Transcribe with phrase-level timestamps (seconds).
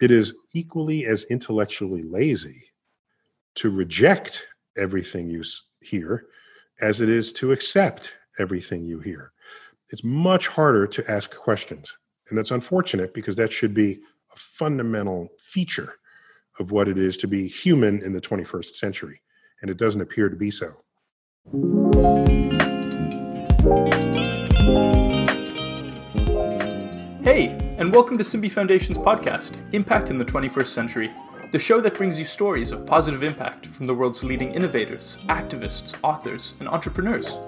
[0.00, 2.64] it is equally as intellectually lazy
[3.56, 5.44] to reject everything you
[5.80, 6.26] hear
[6.80, 9.32] as it is to accept everything you hear.
[9.90, 11.94] It's much harder to ask questions.
[12.28, 13.98] And that's unfortunate because that should be
[14.32, 15.94] a fundamental feature
[16.58, 19.20] of what it is to be human in the 21st century.
[19.60, 20.72] And it doesn't appear to be so.
[27.22, 31.10] Hey, and welcome to Simbi Foundation's podcast, Impact in the 21st Century,
[31.50, 35.94] the show that brings you stories of positive impact from the world's leading innovators, activists,
[36.02, 37.38] authors, and entrepreneurs.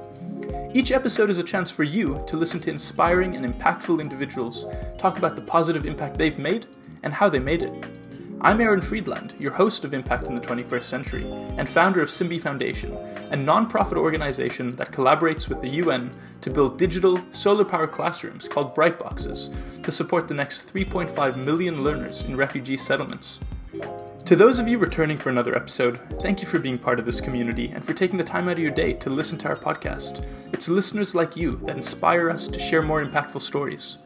[0.72, 4.64] Each episode is a chance for you to listen to inspiring and impactful individuals
[4.96, 6.64] talk about the positive impact they've made
[7.02, 8.11] and how they made it.
[8.44, 11.24] I'm Aaron Friedland, your host of Impact in the 21st Century
[11.58, 12.92] and founder of Simbi Foundation,
[13.30, 16.10] a nonprofit organization that collaborates with the UN
[16.40, 19.50] to build digital, solar powered classrooms called Bright Boxes
[19.84, 23.38] to support the next 3.5 million learners in refugee settlements.
[23.72, 27.22] To those of you returning for another episode, thank you for being part of this
[27.22, 30.26] community and for taking the time out of your day to listen to our podcast.
[30.52, 33.96] It's listeners like you that inspire us to share more impactful stories.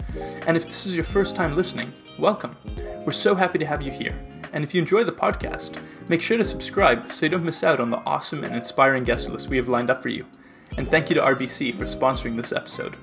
[0.47, 2.56] And if this is your first time listening, welcome.
[3.05, 4.17] We're so happy to have you here.
[4.53, 5.77] And if you enjoy the podcast,
[6.09, 9.31] make sure to subscribe so you don't miss out on the awesome and inspiring guest
[9.31, 10.27] list we have lined up for you.
[10.77, 12.97] And thank you to RBC for sponsoring this episode.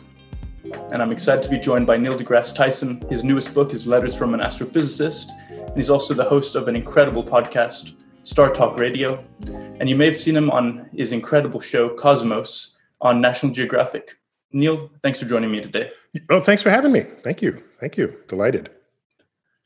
[0.94, 3.04] And I'm excited to be joined by Neil deGrasse Tyson.
[3.10, 5.28] His newest book is Letters from an Astrophysicist
[5.74, 9.26] and he's also the host of an incredible podcast, Star Talk Radio.
[9.80, 14.20] And you may have seen him on his incredible show, Cosmos, on National Geographic.
[14.52, 15.90] Neil, thanks for joining me today.
[16.30, 17.00] Oh, thanks for having me.
[17.00, 17.64] Thank you.
[17.80, 18.16] Thank you.
[18.28, 18.70] Delighted.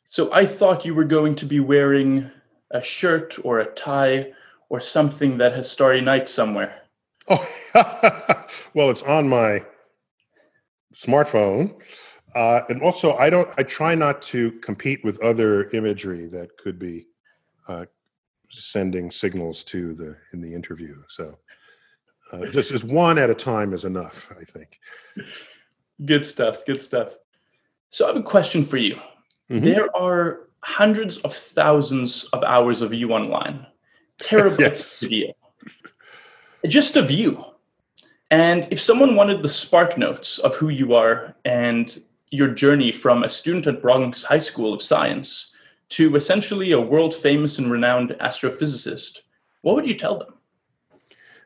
[0.06, 2.32] So I thought you were going to be wearing
[2.72, 4.32] a shirt or a tie
[4.70, 6.84] or something that has Starry Night somewhere.
[7.28, 7.46] Oh,
[8.74, 9.66] well, it's on my
[10.96, 11.76] smartphone.
[12.38, 13.50] Uh, and also, I don't.
[13.58, 17.08] I try not to compete with other imagery that could be
[17.68, 17.86] uh,
[18.50, 21.02] sending signals to the in the interview.
[21.08, 21.40] So,
[22.32, 24.32] uh, just just one at a time is enough.
[24.40, 24.80] I think.
[26.06, 26.64] Good stuff.
[26.64, 27.18] Good stuff.
[27.90, 28.98] So, I have a question for you.
[29.50, 29.66] Mm-hmm.
[29.66, 33.66] There are hundreds of thousands of hours of you online.
[34.20, 35.00] Terrible yes.
[35.00, 35.34] video.
[36.68, 37.44] Just of you.
[38.30, 41.98] And if someone wanted the spark notes of who you are and
[42.30, 45.52] your journey from a student at Bronx High School of Science
[45.90, 49.20] to essentially a world famous and renowned astrophysicist,
[49.62, 50.34] what would you tell them?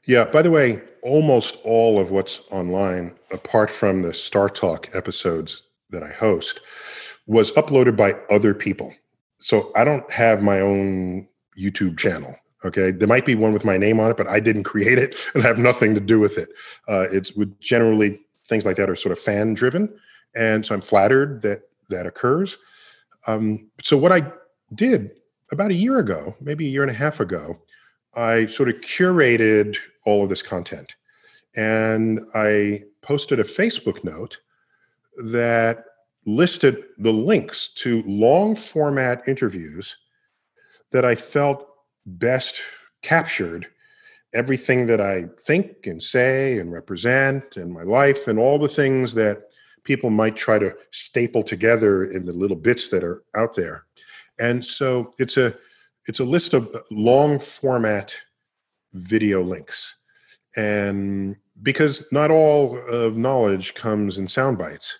[0.05, 5.63] Yeah, by the way, almost all of what's online, apart from the Star Talk episodes
[5.91, 6.59] that I host,
[7.27, 8.93] was uploaded by other people.
[9.39, 11.27] So I don't have my own
[11.57, 12.35] YouTube channel.
[12.63, 15.15] Okay, there might be one with my name on it, but I didn't create it
[15.33, 16.49] and have nothing to do with it.
[16.87, 19.93] Uh, it's with generally things like that are sort of fan driven
[20.35, 22.57] and so I'm flattered that that occurs.
[23.27, 24.31] Um, so what I
[24.73, 25.11] did
[25.51, 27.59] about a year ago, maybe a year and a half ago,
[28.15, 30.95] I sort of curated all of this content,
[31.55, 34.39] and I posted a Facebook note
[35.25, 35.85] that
[36.25, 39.97] listed the links to long format interviews
[40.91, 41.67] that I felt
[42.05, 42.61] best
[43.01, 43.67] captured
[44.33, 49.13] everything that I think and say and represent in my life and all the things
[49.15, 49.50] that
[49.83, 53.85] people might try to staple together in the little bits that are out there.
[54.39, 55.55] And so it's a
[56.07, 58.15] it's a list of long format
[58.93, 59.95] video links.
[60.55, 64.99] And because not all of knowledge comes in sound bites.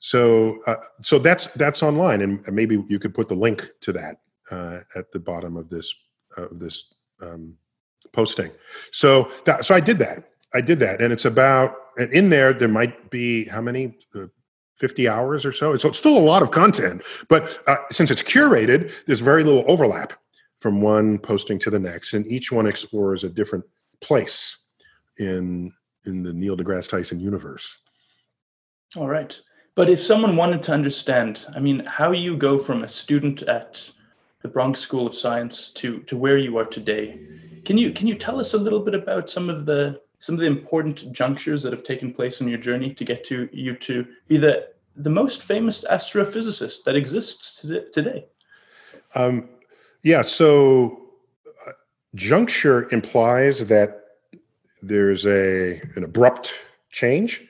[0.00, 4.16] So uh, so that's that's online and maybe you could put the link to that
[4.50, 5.92] uh, at the bottom of this
[6.36, 6.84] of this
[7.20, 7.54] um,
[8.12, 8.50] posting.
[8.92, 10.24] So that, so I did that.
[10.54, 13.98] I did that, and it's about and in there there might be how many.
[14.14, 14.26] Uh,
[14.78, 15.76] 50 hours or so.
[15.76, 19.64] So it's still a lot of content, but uh, since it's curated, there's very little
[19.66, 20.12] overlap
[20.60, 23.64] from one posting to the next, and each one explores a different
[24.00, 24.58] place
[25.18, 25.72] in
[26.04, 27.78] in the Neil deGrasse Tyson universe.
[28.96, 29.38] All right,
[29.74, 33.90] but if someone wanted to understand, I mean, how you go from a student at
[34.42, 37.20] the Bronx School of Science to to where you are today,
[37.64, 40.40] can you can you tell us a little bit about some of the some of
[40.40, 44.06] the important junctures that have taken place in your journey to get to you to
[44.26, 48.26] be the the most famous astrophysicist that exists today?
[49.14, 49.48] Um,
[50.02, 51.02] yeah, so
[51.66, 51.72] uh,
[52.16, 54.02] juncture implies that
[54.82, 56.54] there's a an abrupt
[56.90, 57.44] change,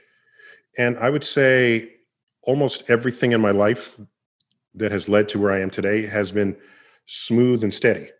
[0.76, 1.94] and I would say
[2.43, 3.99] almost everything in my life
[4.75, 6.56] that has led to where I am today has been
[7.06, 8.11] smooth and steady.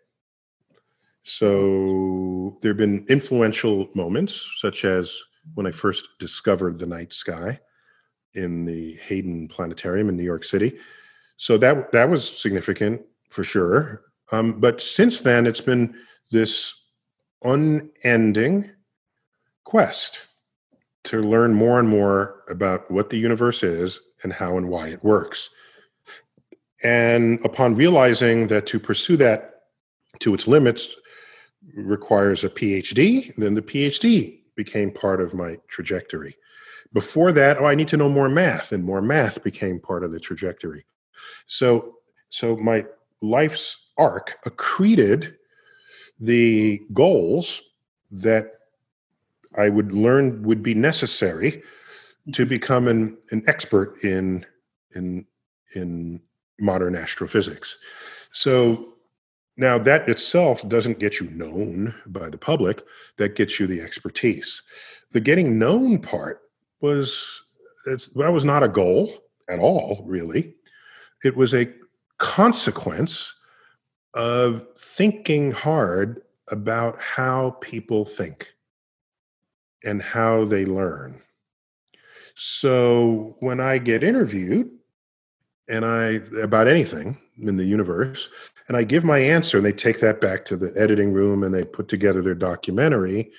[1.23, 5.15] So there have been influential moments, such as
[5.53, 7.59] when I first discovered the night sky
[8.33, 10.77] in the Hayden Planetarium in New York City.
[11.37, 14.03] So that that was significant for sure.
[14.31, 15.95] Um, but since then, it's been
[16.31, 16.75] this
[17.43, 18.69] unending
[19.63, 20.25] quest
[21.05, 25.03] to learn more and more about what the universe is and how and why it
[25.03, 25.49] works.
[26.83, 29.63] And upon realizing that to pursue that
[30.19, 30.95] to its limits
[31.75, 36.35] requires a PhD, then the PhD became part of my trajectory.
[36.91, 40.11] Before that, oh, I need to know more math, and more math became part of
[40.11, 40.85] the trajectory.
[41.47, 41.95] So,
[42.29, 42.85] so my
[43.21, 45.35] life's arc accreted
[46.19, 47.61] the goals
[48.11, 48.53] that
[49.57, 51.63] I would learn would be necessary
[52.33, 52.49] to mm-hmm.
[52.49, 54.45] become an, an expert in
[54.95, 55.25] in
[55.75, 56.21] in
[56.59, 57.77] modern astrophysics.
[58.31, 58.93] So
[59.59, 62.81] now that itself doesn't get you known by the public,
[63.17, 64.61] that gets you the expertise.
[65.11, 66.43] The getting known part
[66.79, 67.43] was
[67.85, 69.11] that was not a goal
[69.49, 70.55] at all, really.
[71.25, 71.73] It was a
[72.19, 73.33] consequence
[74.13, 78.53] of thinking hard about how people think
[79.83, 81.21] and how they learn.
[82.35, 84.71] So when I get interviewed
[85.67, 88.29] and I about anything in the universe
[88.69, 91.53] and I give my answer and they take that back to the editing room and
[91.53, 93.31] they put together their documentary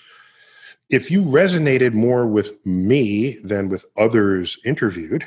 [0.91, 5.27] if you resonated more with me than with others interviewed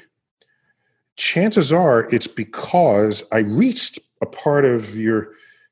[1.15, 5.31] chances are it's because I reached a part of your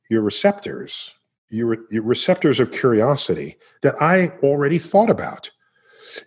[0.10, 1.14] your receptors
[1.52, 5.52] your, your receptors of curiosity that I already thought about.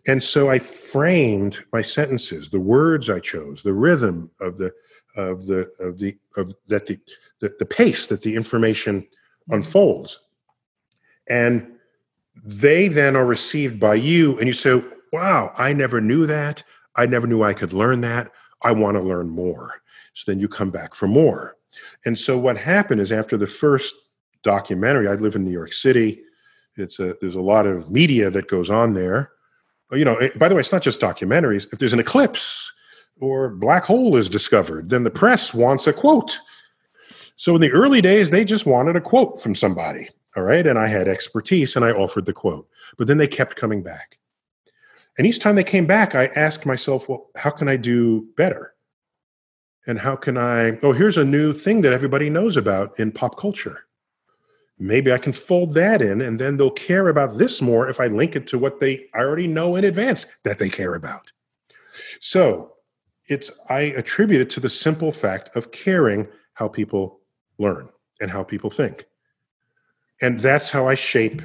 [0.07, 4.73] And so I framed my sentences, the words I chose, the rhythm of the
[5.17, 6.99] of the of the of that the
[7.41, 9.07] the, the pace that the information
[9.51, 10.21] unfolds.
[11.29, 11.67] And
[12.45, 14.83] they then are received by you and you say,
[15.13, 16.63] "Wow, I never knew that.
[16.97, 18.31] I never knew I could learn that.
[18.63, 19.83] I want to learn more."
[20.15, 21.57] So then you come back for more.
[22.07, 23.95] And so what happened is after the first
[24.45, 25.09] documentary.
[25.09, 26.23] I live in New York City.
[26.77, 29.33] It's a there's a lot of media that goes on there.
[29.91, 31.67] You know, it, by the way, it's not just documentaries.
[31.73, 32.73] If there's an eclipse
[33.21, 36.39] or black hole is discovered, then the press wants a quote.
[37.37, 40.09] So in the early days, they just wanted a quote from somebody.
[40.37, 40.67] All right.
[40.67, 42.69] And I had expertise and I offered the quote.
[42.99, 44.19] But then they kept coming back.
[45.17, 48.75] And each time they came back, I asked myself, well, how can I do better?
[49.87, 50.79] And how can I?
[50.83, 53.85] Oh, here's a new thing that everybody knows about in pop culture
[54.79, 58.07] maybe I can fold that in and then they'll care about this more if I
[58.07, 61.33] link it to what they already know in advance that they care about.
[62.21, 62.74] So
[63.29, 67.21] it's I attribute it to the simple fact of caring how people
[67.59, 67.89] learn
[68.21, 69.07] and how people think.
[70.21, 71.43] And that's how I shape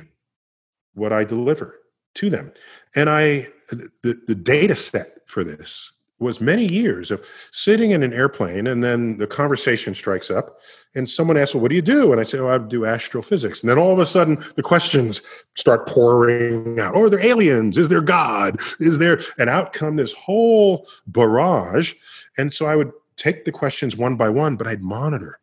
[0.94, 1.80] what I deliver
[2.16, 2.52] to them.
[2.96, 8.14] And I the, the data set for this was many years of sitting in an
[8.14, 10.60] airplane and then the conversation strikes up
[10.96, 12.12] and someone asks well what do you do?
[12.12, 13.62] And i say oh i do astrophysics.
[13.62, 15.22] And then all of a sudden the questions
[15.56, 16.94] start pouring out.
[16.96, 17.78] Oh are there aliens?
[17.78, 18.60] Is there god?
[18.80, 21.94] Is there and out come this whole barrage.
[22.38, 25.40] And so i would take the questions one by one but i'd monitor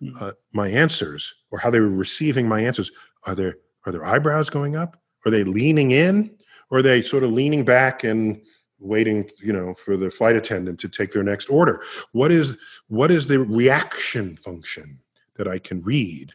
[0.00, 0.10] hmm.
[0.20, 2.90] uh, my answers or how they were receiving my answers.
[3.26, 4.96] Are there are their eyebrows going up?
[5.24, 6.32] Are they leaning in?
[6.70, 8.40] Or are they sort of leaning back and
[8.78, 11.82] waiting you know for the flight attendant to take their next order.
[12.12, 12.58] What is
[12.88, 14.98] what is the reaction function
[15.36, 16.32] that i can read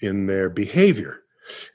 [0.00, 1.20] in their behavior?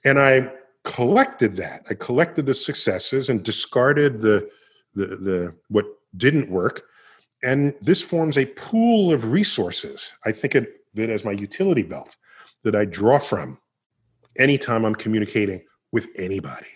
[0.05, 0.51] And i
[0.83, 1.85] collected that.
[1.89, 4.49] I collected the successes and discarded the
[4.95, 5.85] the, the what
[6.17, 6.83] didn't work.
[7.43, 10.11] And this forms a pool of resources.
[10.25, 12.17] I think of it as my utility belt
[12.63, 13.57] that i draw from
[14.37, 16.67] anytime i'm communicating with anybody.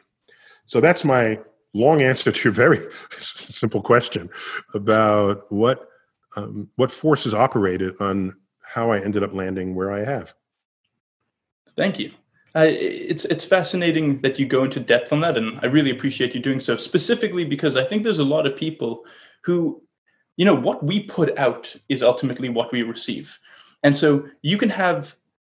[0.65, 1.39] So that's my
[1.73, 2.79] long answer to your very
[3.17, 4.29] simple question
[4.73, 5.89] about what
[6.35, 10.33] um, what forces operated on how I ended up landing where I have.
[11.75, 12.11] Thank you.
[12.55, 16.35] Uh, it's it's fascinating that you go into depth on that, and I really appreciate
[16.35, 16.77] you doing so.
[16.77, 19.05] Specifically because I think there's a lot of people
[19.43, 19.81] who,
[20.37, 23.39] you know, what we put out is ultimately what we receive,
[23.81, 25.15] and so you can have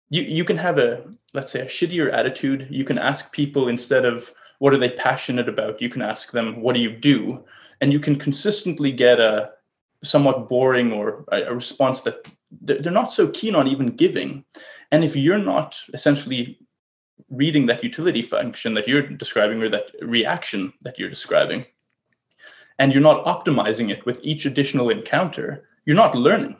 [0.08, 1.04] you you can have a
[1.34, 2.66] let's say a shittier attitude.
[2.70, 5.80] You can ask people instead of what are they passionate about?
[5.82, 7.44] You can ask them what do you do?
[7.80, 9.50] And you can consistently get a
[10.02, 14.44] somewhat boring or a, response that they're not so keen on even giving.
[14.92, 16.58] And if you're not essentially
[17.30, 21.64] reading that utility function that you're describing or that reaction that you're describing
[22.78, 26.56] and you're not optimizing it with each additional encounter you're not learning.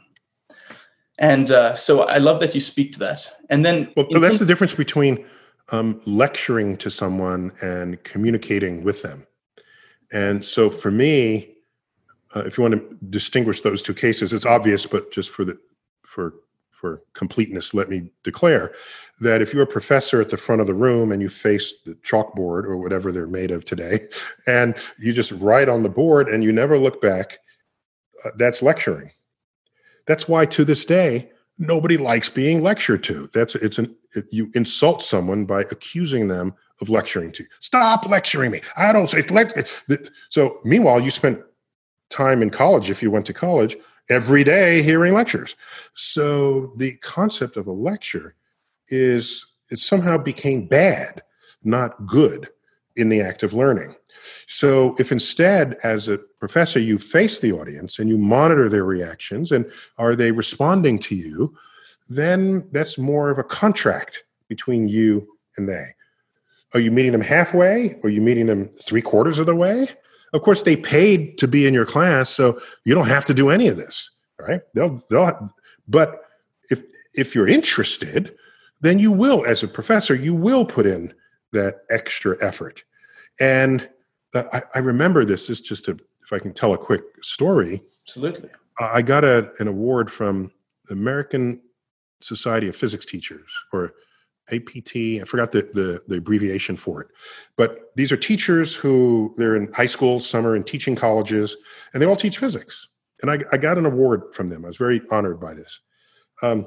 [1.19, 3.29] And uh, so i love that you speak to that.
[3.51, 5.25] And then well that's the difference between
[5.71, 9.27] um, lecturing to someone and communicating with them.
[10.13, 11.57] And so for me,
[12.35, 15.59] uh, if you want to distinguish those two cases, it's obvious, but just for the
[16.03, 16.35] for
[16.71, 18.73] for completeness, let me declare
[19.21, 21.95] that if you're a professor at the front of the room and you face the
[21.95, 24.01] chalkboard or whatever they're made of today,
[24.47, 27.39] and you just write on the board and you never look back,
[28.25, 29.11] uh, that's lecturing.
[30.07, 33.31] That's why to this day nobody likes being lectured to.
[33.33, 33.97] That's it's an
[34.31, 37.49] you insult someone by accusing them of lecturing to you.
[37.61, 38.61] Stop lecturing me.
[38.77, 39.25] I don't say
[40.31, 40.61] so.
[40.65, 41.43] Meanwhile, you spent
[42.11, 43.77] time in college if you went to college
[44.11, 45.57] every day hearing lectures.
[45.95, 48.35] So the concept of a lecture
[48.89, 51.23] is it somehow became bad,
[51.65, 52.49] not good
[52.95, 53.95] in the act of learning.
[54.47, 59.53] So if instead, as a professor, you face the audience and you monitor their reactions
[59.53, 61.57] and are they responding to you,
[62.09, 65.87] then that's more of a contract between you and they.
[66.75, 67.99] Are you meeting them halfway?
[68.03, 69.89] Are you meeting them three quarters of the way?
[70.33, 73.49] Of course, they paid to be in your class, so you don't have to do
[73.49, 74.61] any of this, right?
[74.75, 75.51] They'll they'll
[75.89, 76.21] but
[76.71, 76.83] if
[77.15, 78.35] if you're interested,
[78.81, 81.15] then you will, as a professor, you will put in
[81.53, 82.83] that extra effort.
[83.41, 83.89] And
[84.35, 85.47] uh, I, I remember this.
[85.47, 87.83] This just to, if I can tell a quick story.
[88.07, 88.51] Absolutely.
[88.79, 90.53] I got a, an award from
[90.87, 91.63] the American
[92.21, 93.95] Society of Physics Teachers, or
[94.53, 94.97] APT.
[94.97, 97.09] I forgot the, the, the abbreviation for it,
[97.57, 101.57] but these are teachers who they're in high school, summer, in teaching colleges,
[101.93, 102.89] and they all teach physics.
[103.23, 104.65] And I, I got an award from them.
[104.65, 105.81] I was very honored by this.
[106.43, 106.67] Um,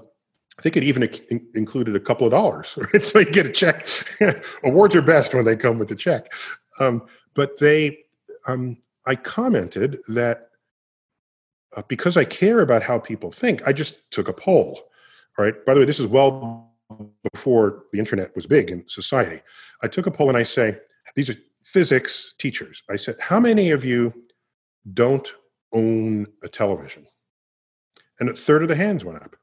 [0.57, 3.03] I think it even in- included a couple of dollars, right?
[3.03, 3.87] So you get a check.
[4.63, 6.31] Awards are best when they come with a check.
[6.79, 7.03] Um,
[7.33, 7.99] but they,
[8.45, 10.49] um, I commented that
[11.77, 14.81] uh, because I care about how people think, I just took a poll.
[15.39, 15.65] All right.
[15.65, 16.73] By the way, this is well
[17.31, 19.41] before the internet was big in society.
[19.81, 20.77] I took a poll and I say,
[21.15, 22.83] these are physics teachers.
[22.89, 24.13] I said, how many of you
[24.93, 25.31] don't
[25.71, 27.07] own a television?
[28.19, 29.37] And a third of the hands went up.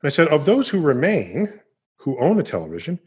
[0.00, 1.60] And I said, of those who remain,
[1.96, 2.98] who own a television,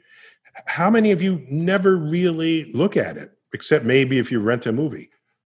[0.67, 4.71] how many of you never really look at it, except maybe if you rent a
[4.71, 5.09] movie?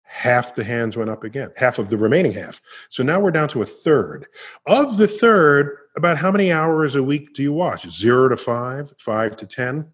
[0.08, 2.62] Half the hands went up again, half of the remaining half.
[2.90, 4.26] So now we're down to a third.
[4.66, 7.88] Of the third, about how many hours a week do you watch?
[7.90, 9.92] Zero to five, five to 10?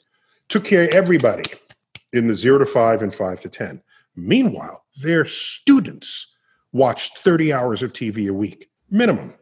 [0.49, 1.43] Took care of everybody
[2.11, 3.81] in the zero to five and five to 10.
[4.15, 6.31] Meanwhile, their students
[6.71, 9.33] watched 30 hours of TV a week, minimum.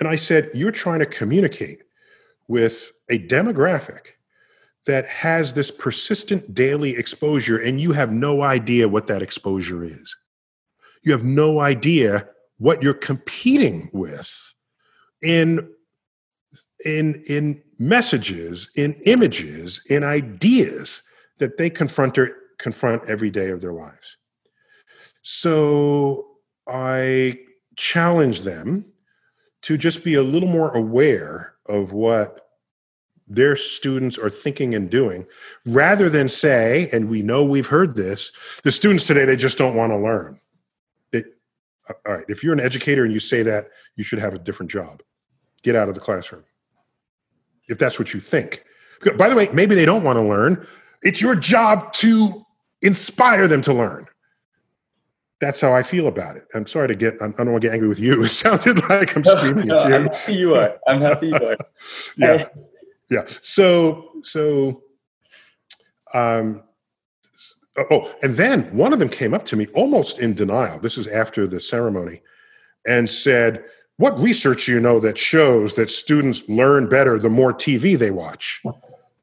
[0.00, 1.84] And I said, You're trying to communicate
[2.48, 4.14] with a demographic
[4.86, 10.16] that has this persistent daily exposure, and you have no idea what that exposure is.
[11.04, 14.54] You have no idea what you're competing with
[15.22, 15.68] in,
[16.84, 21.02] in, in messages, in images, in ideas
[21.38, 24.16] that they confront, or, confront every day of their lives.
[25.22, 26.26] So
[26.68, 27.38] I
[27.76, 28.86] challenge them
[29.62, 32.51] to just be a little more aware of what
[33.34, 35.26] their students are thinking and doing
[35.66, 38.30] rather than say and we know we've heard this
[38.62, 40.38] the students today they just don't want to learn
[42.06, 44.70] all right if you're an educator and you say that you should have a different
[44.70, 45.02] job
[45.62, 46.44] get out of the classroom
[47.68, 48.64] if that's what you think
[49.16, 50.66] by the way maybe they don't want to learn
[51.02, 52.44] it's your job to
[52.82, 54.06] inspire them to learn
[55.40, 56.46] that's how I feel about it.
[56.54, 58.22] I'm sorry to get, I don't want to get angry with you.
[58.24, 59.94] It sounded like I'm screaming no, at you.
[59.96, 60.78] I'm happy you are.
[60.86, 61.56] I'm happy you are.
[62.16, 62.48] yeah.
[63.10, 63.24] Yeah.
[63.42, 64.82] So, so,
[66.14, 66.62] um,
[67.90, 70.78] oh, and then one of them came up to me almost in denial.
[70.78, 72.22] This is after the ceremony
[72.86, 73.64] and said,
[73.96, 78.10] What research do you know that shows that students learn better the more TV they
[78.10, 78.62] watch?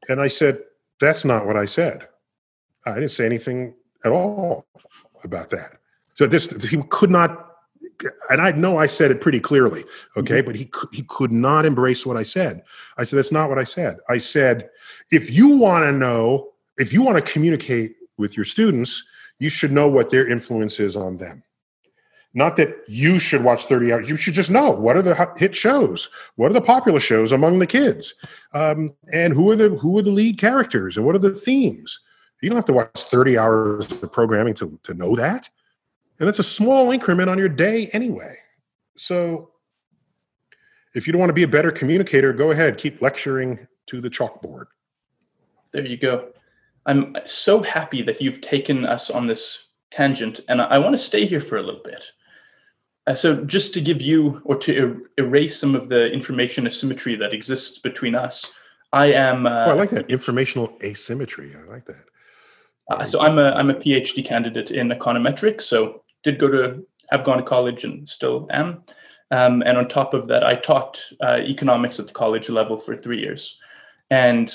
[0.08, 0.60] And I said,
[1.00, 2.06] That's not what I said.
[2.86, 4.66] I didn't say anything at all
[5.24, 5.76] about that.
[6.14, 7.49] So this he could not
[8.30, 9.84] and I know I said it pretty clearly,
[10.16, 10.46] okay, mm-hmm.
[10.46, 12.62] but he he could not embrace what I said.
[12.96, 13.98] I said that's not what I said.
[14.08, 14.70] I said
[15.10, 19.02] if you want to know, if you want to communicate with your students,
[19.38, 21.42] you should know what their influence is on them.
[22.32, 24.08] Not that you should watch 30 hours.
[24.08, 27.58] You should just know what are the hit shows, what are the popular shows among
[27.58, 28.14] the kids,
[28.52, 31.98] um, and who are the who are the lead characters, and what are the themes.
[32.40, 35.50] You don't have to watch 30 hours of programming to, to know that.
[36.20, 38.36] And that's a small increment on your day anyway.
[38.96, 39.50] So
[40.94, 44.10] if you don't want to be a better communicator, go ahead, keep lecturing to the
[44.10, 44.66] chalkboard.
[45.72, 46.28] There you go.
[46.86, 51.24] I'm so happy that you've taken us on this tangent, and I want to stay
[51.26, 52.04] here for a little bit.
[53.06, 57.16] Uh, so, just to give you or to er- erase some of the information asymmetry
[57.16, 58.52] that exists between us,
[58.92, 59.46] I am.
[59.46, 61.54] Uh, oh, I like that informational asymmetry.
[61.54, 62.04] I like that.
[62.90, 65.62] Uh, so, I'm a I'm a PhD candidate in econometrics.
[65.62, 68.82] So, did go to have gone to college and still am.
[69.32, 72.96] Um, and on top of that, I taught uh, economics at the college level for
[72.96, 73.58] three years.
[74.10, 74.52] And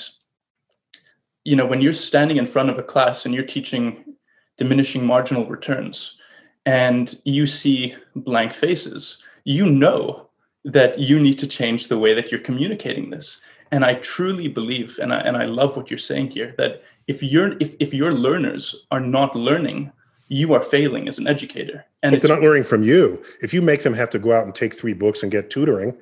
[1.44, 4.16] you know, when you're standing in front of a class and you're teaching
[4.56, 6.16] diminishing marginal returns,
[6.64, 10.28] and you see blank faces, you know
[10.64, 13.40] that you need to change the way that you're communicating this.
[13.70, 17.22] And I truly believe, and I, and I love what you're saying here, that if
[17.22, 19.92] you're if, if your learners are not learning
[20.28, 21.84] you are failing as an educator.
[22.02, 24.44] And if they're not learning from you, if you make them have to go out
[24.44, 25.96] and take three books and get tutoring,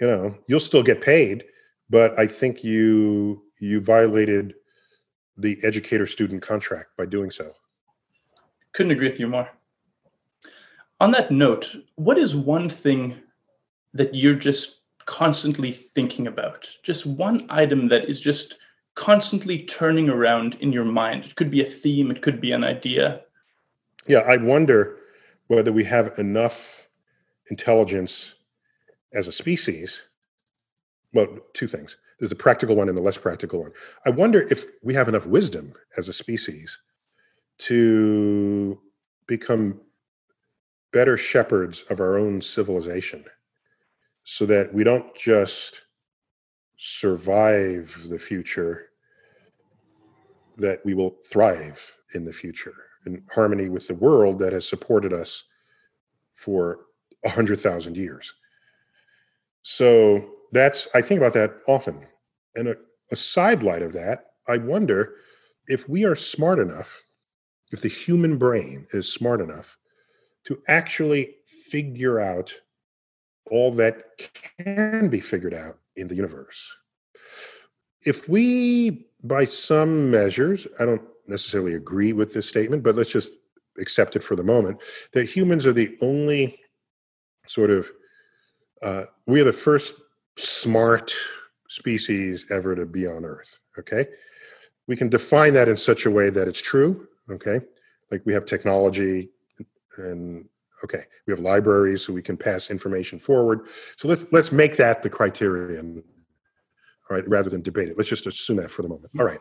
[0.00, 1.44] you know, you'll still get paid.
[1.88, 4.54] But I think you you violated
[5.36, 7.52] the educator student contract by doing so.
[8.72, 9.48] Couldn't agree with you more.
[11.00, 13.16] On that note, what is one thing
[13.94, 16.68] that you're just constantly thinking about?
[16.82, 18.56] Just one item that is just
[18.94, 21.24] constantly turning around in your mind.
[21.24, 23.23] It could be a theme, it could be an idea
[24.06, 24.96] yeah, I wonder
[25.46, 26.88] whether we have enough
[27.50, 28.34] intelligence
[29.12, 30.02] as a species.
[31.12, 31.96] Well, two things.
[32.18, 33.72] There's a practical one and the less practical one.
[34.06, 36.78] I wonder if we have enough wisdom as a species
[37.58, 38.80] to
[39.26, 39.80] become
[40.92, 43.24] better shepherds of our own civilization
[44.22, 45.82] so that we don't just
[46.76, 48.90] survive the future,
[50.56, 52.74] that we will thrive in the future
[53.06, 55.44] in harmony with the world that has supported us
[56.34, 56.80] for
[57.24, 58.32] a hundred thousand years.
[59.62, 62.06] So that's I think about that often.
[62.54, 62.76] And a,
[63.10, 65.14] a sidelight of that, I wonder
[65.66, 67.04] if we are smart enough,
[67.72, 69.78] if the human brain is smart enough
[70.44, 72.54] to actually figure out
[73.50, 74.02] all that
[74.58, 76.76] can be figured out in the universe.
[78.04, 83.32] If we, by some measures, I don't necessarily agree with this statement, but let's just
[83.78, 84.80] accept it for the moment
[85.12, 86.60] that humans are the only
[87.46, 87.90] sort of
[88.82, 89.94] uh, we are the first
[90.36, 91.12] smart
[91.68, 93.58] species ever to be on Earth.
[93.78, 94.06] Okay,
[94.86, 97.08] we can define that in such a way that it's true.
[97.30, 97.60] Okay,
[98.10, 99.30] like we have technology
[99.98, 100.48] and
[100.82, 105.02] okay we have libraries so we can pass information forward so let's let's make that
[105.02, 106.02] the criterion
[107.08, 109.40] all right rather than debate it let's just assume that for the moment all right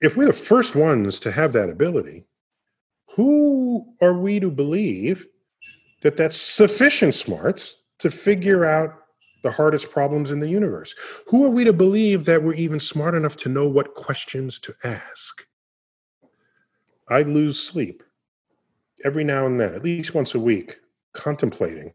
[0.00, 2.24] if we're the first ones to have that ability,
[3.10, 5.26] who are we to believe
[6.02, 8.94] that that's sufficient smarts to figure out
[9.42, 10.94] the hardest problems in the universe?
[11.28, 14.74] Who are we to believe that we're even smart enough to know what questions to
[14.82, 15.46] ask?
[17.08, 18.02] I lose sleep
[19.04, 20.80] every now and then, at least once a week,
[21.12, 21.92] contemplating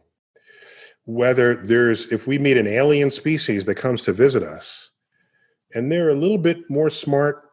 [1.05, 4.91] whether there's, if we meet an alien species that comes to visit us
[5.73, 7.48] and they're a little bit more smart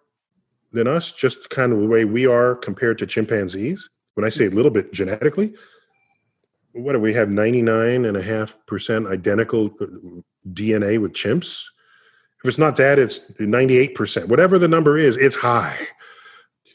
[0.72, 3.88] than us, just kind of the way we are compared to chimpanzees.
[4.14, 5.54] When I say a little bit genetically,
[6.72, 9.86] what do we have 99.5% identical uh,
[10.52, 11.62] DNA with chimps?
[12.42, 14.28] If it's not that, it's 98%.
[14.28, 15.76] Whatever the number is, it's high.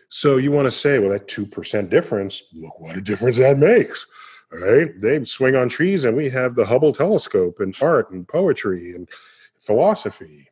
[0.09, 4.05] So you want to say, well, that 2% difference, look what a difference that makes.
[4.51, 4.99] Right?
[4.99, 9.07] They swing on trees, and we have the Hubble telescope and art and poetry and
[9.61, 10.50] philosophy.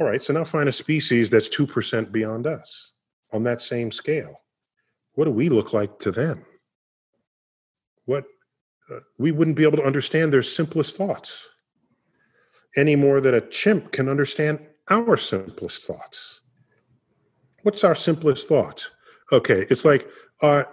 [0.00, 2.92] All right, so now find a species that's 2% beyond us
[3.32, 4.40] on that same scale.
[5.14, 6.44] What do we look like to them?
[8.06, 8.24] What
[8.90, 11.48] uh, we wouldn't be able to understand their simplest thoughts
[12.76, 16.40] any more than a chimp can understand our simplest thoughts.
[17.62, 18.90] What's our simplest thoughts?
[19.30, 20.08] Okay, it's like,
[20.40, 20.64] uh,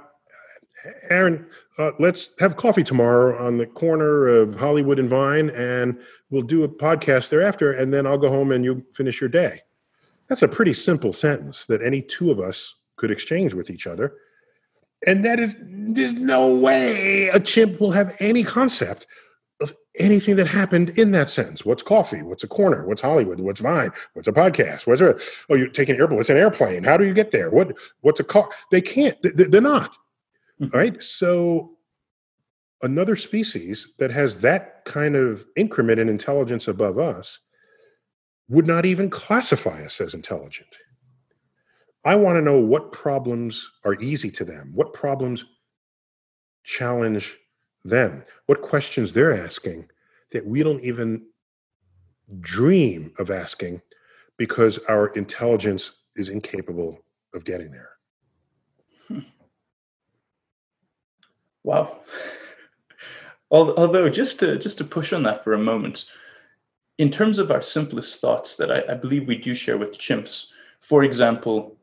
[1.09, 1.45] Aaron,
[1.77, 6.63] uh, let's have coffee tomorrow on the corner of Hollywood and Vine, and we'll do
[6.63, 9.61] a podcast thereafter, and then I'll go home and you finish your day.
[10.27, 14.13] That's a pretty simple sentence that any two of us could exchange with each other.
[15.07, 19.07] And that is, there's no way a chimp will have any concept
[19.61, 21.65] of anything that happened in that sentence.
[21.65, 22.21] What's coffee?
[22.21, 22.85] What's a corner?
[22.85, 23.39] What's Hollywood?
[23.39, 23.91] What's Vine?
[24.13, 24.85] What's a podcast?
[24.87, 25.17] What's a,
[25.49, 26.17] oh, you're taking an airplane.
[26.17, 26.83] What's an airplane?
[26.83, 27.49] How do you get there?
[27.49, 28.49] What, what's a car?
[28.71, 29.97] They can't, they're not.
[30.62, 30.78] Mm-hmm.
[30.78, 31.02] Right.
[31.04, 31.78] So
[32.82, 37.39] another species that has that kind of increment in intelligence above us
[38.50, 40.76] would not even classify us as intelligent.
[42.06, 45.45] I want to know what problems are easy to them, what problems
[46.63, 47.38] challenge
[47.84, 49.89] them, what questions they're asking
[50.32, 51.26] that we don't even
[52.39, 53.82] dream of asking
[54.38, 56.98] because our intelligence is incapable
[57.34, 59.26] of getting there.
[61.63, 61.98] Wow.
[63.52, 66.06] Although, just to just to push on that for a moment,
[67.00, 70.48] in terms of our simplest thoughts that I, I believe we do share with chimps,
[70.82, 71.76] for example,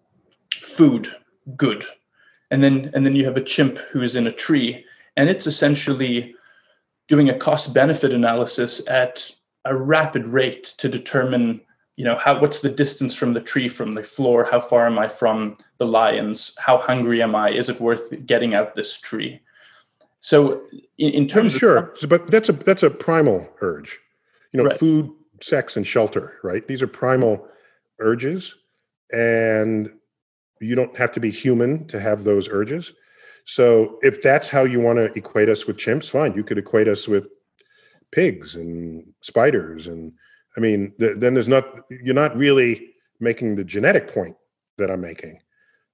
[0.63, 1.09] food,
[1.57, 1.85] good.
[2.51, 4.85] and then and then you have a chimp who is in a tree,
[5.17, 6.35] and it's essentially
[7.09, 9.31] doing a cost benefit analysis at
[9.65, 11.61] a rapid rate to determine
[11.97, 14.99] you know how what's the distance from the tree from the floor how far am
[14.99, 19.41] i from the lions how hungry am i is it worth getting out this tree
[20.19, 20.63] so
[20.99, 23.99] in, in terms sure of, but that's a that's a primal urge.
[24.53, 24.79] You know right.
[24.79, 25.11] food
[25.43, 26.67] sex and shelter right?
[26.67, 27.47] These are primal
[28.01, 28.55] urges
[29.13, 29.91] and
[30.61, 32.93] you don't have to be human to have those urges.
[33.45, 36.89] So if that's how you want to equate us with chimps fine you could equate
[36.89, 37.29] us with
[38.13, 40.13] pigs and spiders and
[40.57, 44.37] i mean th- then there's not you're not really making the genetic point
[44.79, 45.39] that i'm making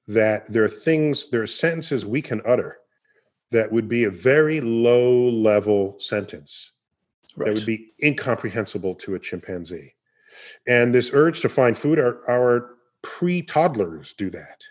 [0.06, 2.78] that there are things there are sentences we can utter
[3.52, 6.72] that would be a very low level sentence
[7.36, 7.46] right.
[7.46, 9.94] that would be incomprehensible to a chimpanzee
[10.66, 14.64] and this urge to find food our, our pre-toddlers do that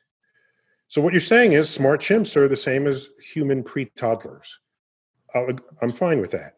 [0.87, 4.59] so what you're saying is smart chimps are the same as human pre-toddlers
[5.81, 6.53] i'm fine with that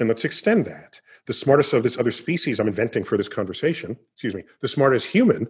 [0.00, 1.00] and let's extend that.
[1.26, 5.06] The smartest of this other species I'm inventing for this conversation, excuse me, the smartest
[5.06, 5.46] human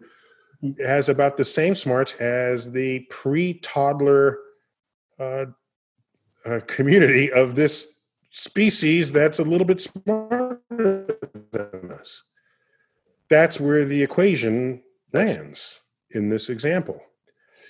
[0.62, 0.84] mm-hmm.
[0.84, 4.38] has about the same smarts as the pre-toddler
[5.20, 5.46] uh,
[6.46, 7.94] uh, community of this
[8.30, 10.60] species that's a little bit smarter
[11.52, 12.24] than us.
[13.28, 15.80] That's where the equation lands
[16.10, 17.00] in this example.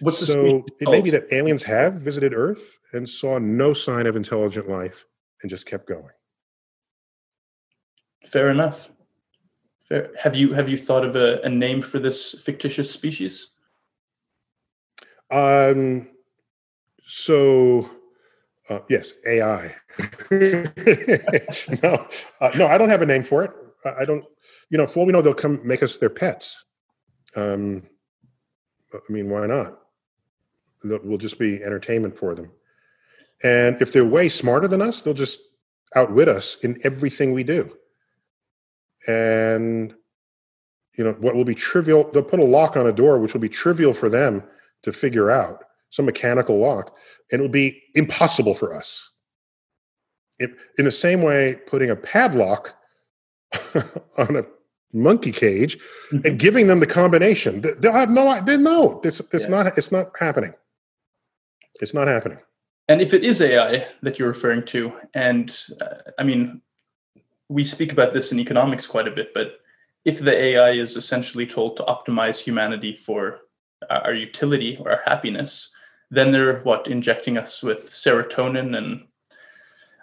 [0.01, 4.17] What's so it may be that aliens have visited Earth and saw no sign of
[4.17, 5.05] intelligent life
[5.43, 6.15] and just kept going.
[8.25, 8.89] Fair enough.
[9.89, 10.11] Fair.
[10.19, 13.49] Have you have you thought of a, a name for this fictitious species?
[15.31, 16.09] Um.
[17.11, 17.91] So,
[18.69, 19.75] uh, yes, AI.
[20.31, 22.07] no,
[22.41, 23.51] uh, no, I don't have a name for it.
[23.85, 24.25] I don't.
[24.71, 26.65] You know, for all we know, they'll come make us their pets.
[27.35, 27.83] Um.
[28.93, 29.79] I mean, why not?
[30.83, 32.51] We'll just be entertainment for them.
[33.43, 35.41] And if they're way smarter than us, they'll just
[35.95, 37.71] outwit us in everything we do
[39.07, 39.95] and
[40.97, 43.41] you know what will be trivial they'll put a lock on a door which will
[43.41, 44.43] be trivial for them
[44.83, 46.97] to figure out some mechanical lock
[47.31, 49.11] and it would be impossible for us
[50.39, 52.77] it, in the same way putting a padlock
[54.19, 54.45] on a
[54.93, 55.79] monkey cage
[56.13, 56.27] mm-hmm.
[56.27, 59.51] and giving them the combination they'll have no they know this it's yeah.
[59.51, 60.53] not it's not happening
[61.81, 62.39] it's not happening
[62.89, 66.61] and if it is ai that you're referring to and uh, i mean
[67.51, 69.59] we speak about this in economics quite a bit, but
[70.05, 73.41] if the AI is essentially told to optimize humanity for
[73.91, 75.69] our utility or our happiness,
[76.11, 79.05] then they're what injecting us with serotonin and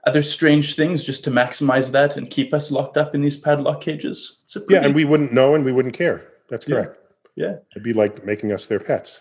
[0.05, 3.81] other strange things just to maximize that and keep us locked up in these padlock
[3.81, 4.41] cages.
[4.51, 4.73] Pretty...
[4.73, 6.25] Yeah, and we wouldn't know and we wouldn't care.
[6.49, 6.97] That's correct.
[7.35, 7.45] Yeah.
[7.45, 7.55] yeah.
[7.71, 9.19] It'd be like making us their pets.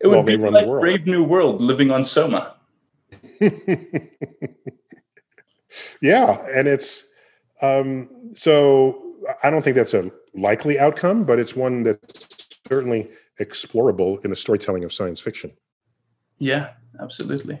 [0.00, 2.56] It would be like Brave New World living on Soma.
[6.00, 7.06] yeah, and it's
[7.60, 9.14] um, so
[9.44, 12.28] I don't think that's a likely outcome, but it's one that's
[12.68, 15.52] certainly explorable in the storytelling of science fiction.
[16.42, 17.60] Yeah, absolutely.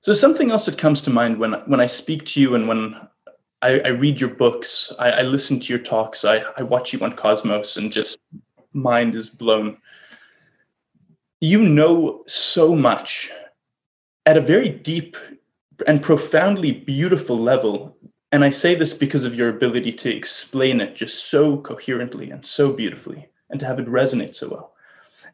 [0.00, 2.98] So something else that comes to mind when when I speak to you and when
[3.60, 7.00] I, I read your books, I, I, listen to your talks, I, I watch you
[7.00, 8.16] on Cosmos, and just
[8.72, 9.76] mind is blown.
[11.38, 13.30] You know so much
[14.24, 15.14] at a very deep
[15.86, 17.94] and profoundly beautiful level
[18.32, 22.44] and I say this because of your ability to explain it just so coherently and
[22.44, 24.72] so beautifully and to have it resonate so well.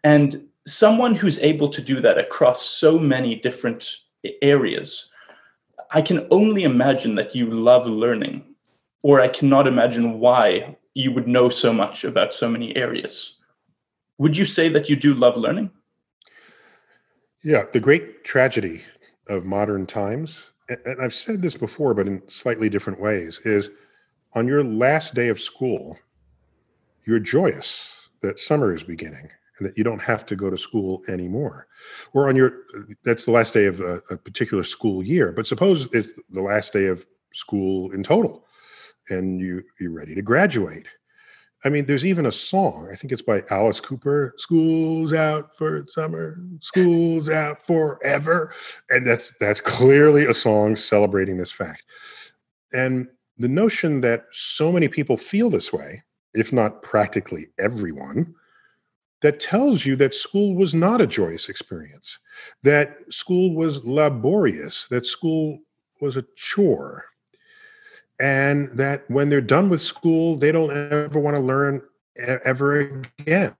[0.03, 3.96] And someone who's able to do that across so many different
[4.42, 5.09] areas,
[5.92, 8.44] I can only imagine that you love learning,
[9.03, 13.37] or I cannot imagine why you would know so much about so many areas.
[14.18, 15.70] Would you say that you do love learning?
[17.42, 18.83] Yeah, the great tragedy
[19.29, 23.70] of modern times and I've said this before, but in slightly different ways, is
[24.35, 25.99] on your last day of school,
[27.05, 31.03] you're joyous that summer is beginning and that you don't have to go to school
[31.09, 31.68] anymore.
[32.12, 32.53] Or on your,
[33.05, 35.33] that's the last day of a, a particular school year.
[35.33, 38.46] But suppose it's the last day of school in total
[39.09, 40.87] and you, you're ready to graduate.
[41.62, 42.88] I mean, there's even a song.
[42.90, 44.33] I think it's by Alice Cooper.
[44.38, 46.38] School's out for summer.
[46.61, 48.55] School's out forever,
[48.88, 51.83] and that's that's clearly a song celebrating this fact.
[52.73, 58.35] And the notion that so many people feel this way, if not practically everyone,
[59.23, 62.19] that tells you that school was not a joyous experience,
[62.63, 65.59] that school was laborious, that school
[66.01, 67.05] was a chore,
[68.19, 71.83] and that when they're done with school, they don't ever want to learn
[72.17, 73.57] ever again.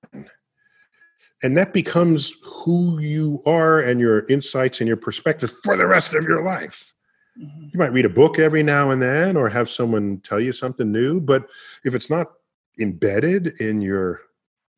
[1.42, 6.12] And that becomes who you are and your insights and your perspective for the rest
[6.14, 6.92] of your life.
[7.40, 7.68] Mm-hmm.
[7.73, 10.92] You might read a book every now and then or have someone tell you something
[10.92, 11.46] new, but
[11.85, 12.33] if it's not
[12.79, 14.20] embedded in your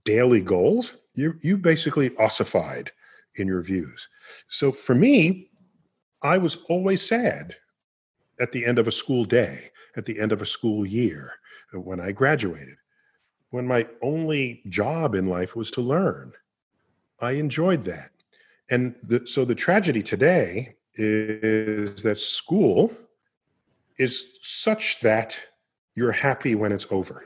[0.05, 2.91] daily goals, you you basically ossified
[3.37, 4.09] in your views.
[4.49, 5.51] So for me,
[6.23, 7.57] I was always sad
[8.41, 11.35] at the end of a school day, at the end of a school year,
[11.73, 12.77] when I graduated,
[13.51, 16.33] when my only job in life was to learn.
[17.21, 18.11] I enjoyed that.
[18.71, 22.93] And the, so the tragedy today is that school
[23.99, 25.39] is such that
[25.95, 27.25] you're happy when it's over.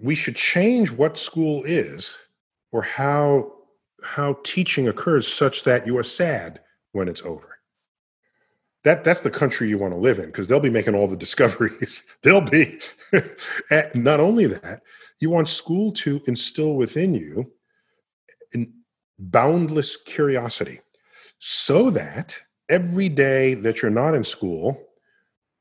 [0.00, 2.16] We should change what school is
[2.72, 3.52] or how
[4.02, 6.60] how teaching occurs such that you are sad
[6.92, 7.58] when it's over.
[8.84, 11.16] That that's the country you want to live in because they'll be making all the
[11.26, 12.04] discoveries.
[12.22, 12.78] they'll be
[13.94, 14.82] not only that,
[15.20, 17.52] you want school to instill within you
[18.52, 18.72] in
[19.18, 20.80] boundless curiosity
[21.38, 24.80] so that every day that you're not in school,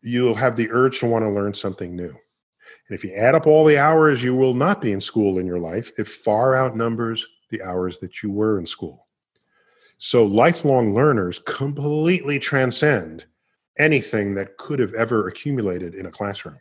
[0.01, 2.15] you'll have the urge to want to learn something new.
[2.87, 5.45] And if you add up all the hours you will not be in school in
[5.45, 9.07] your life, it far outnumbers the hours that you were in school.
[9.97, 13.25] So lifelong learners completely transcend
[13.77, 16.59] anything that could have ever accumulated in a classroom.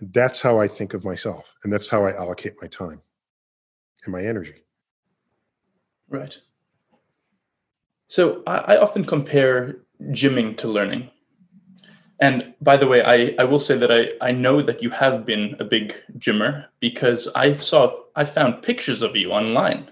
[0.00, 3.00] That's how I think of myself, and that's how I allocate my time
[4.04, 4.54] and my energy.
[6.08, 6.38] Right.
[8.06, 9.76] So I, often compare
[10.10, 11.10] gymming to learning.
[12.20, 15.24] And by the way, I, I will say that I, I know that you have
[15.24, 19.90] been a big gymmer because I saw I found pictures of you online.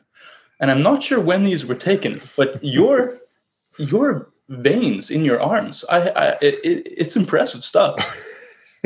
[0.59, 3.19] And I'm not sure when these were taken, but your
[3.79, 7.95] your veins in your arms, I, I it, it's impressive stuff.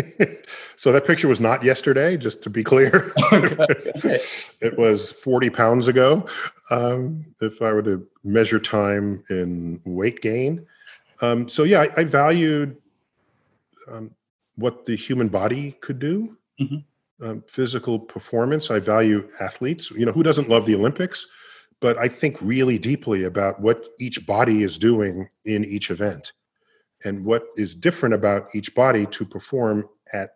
[0.76, 3.12] so that picture was not yesterday, just to be clear.
[3.32, 4.20] okay.
[4.60, 6.26] it was 40 pounds ago.
[6.70, 10.66] Um, if I were to measure time in weight gain.
[11.22, 12.76] Um, so yeah, I, I valued
[13.88, 14.10] um,
[14.56, 17.24] what the human body could do, mm-hmm.
[17.24, 18.70] um, physical performance.
[18.70, 19.90] I value athletes.
[19.90, 21.26] You know, who doesn't love the Olympics?
[21.80, 26.32] But I think really deeply about what each body is doing in each event
[27.04, 30.34] and what is different about each body to perform at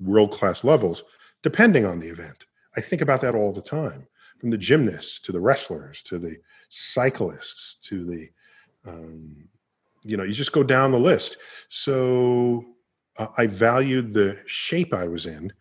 [0.00, 1.04] world class levels,
[1.42, 2.46] depending on the event.
[2.76, 4.06] I think about that all the time,
[4.38, 6.36] from the gymnasts to the wrestlers to the
[6.70, 8.28] cyclists to the,
[8.86, 9.48] um,
[10.04, 11.36] you know, you just go down the list.
[11.68, 12.64] So
[13.18, 15.52] uh, I valued the shape I was in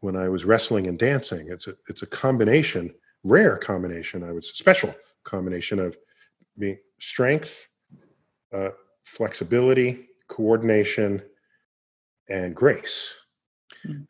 [0.00, 1.48] when I was wrestling and dancing.
[1.48, 5.96] It's a it's a combination, rare combination, I would say, special combination of
[6.58, 7.68] being strength,
[8.52, 8.70] uh,
[9.04, 11.22] flexibility, coordination,
[12.28, 13.14] and grace.
[13.86, 14.06] Mm.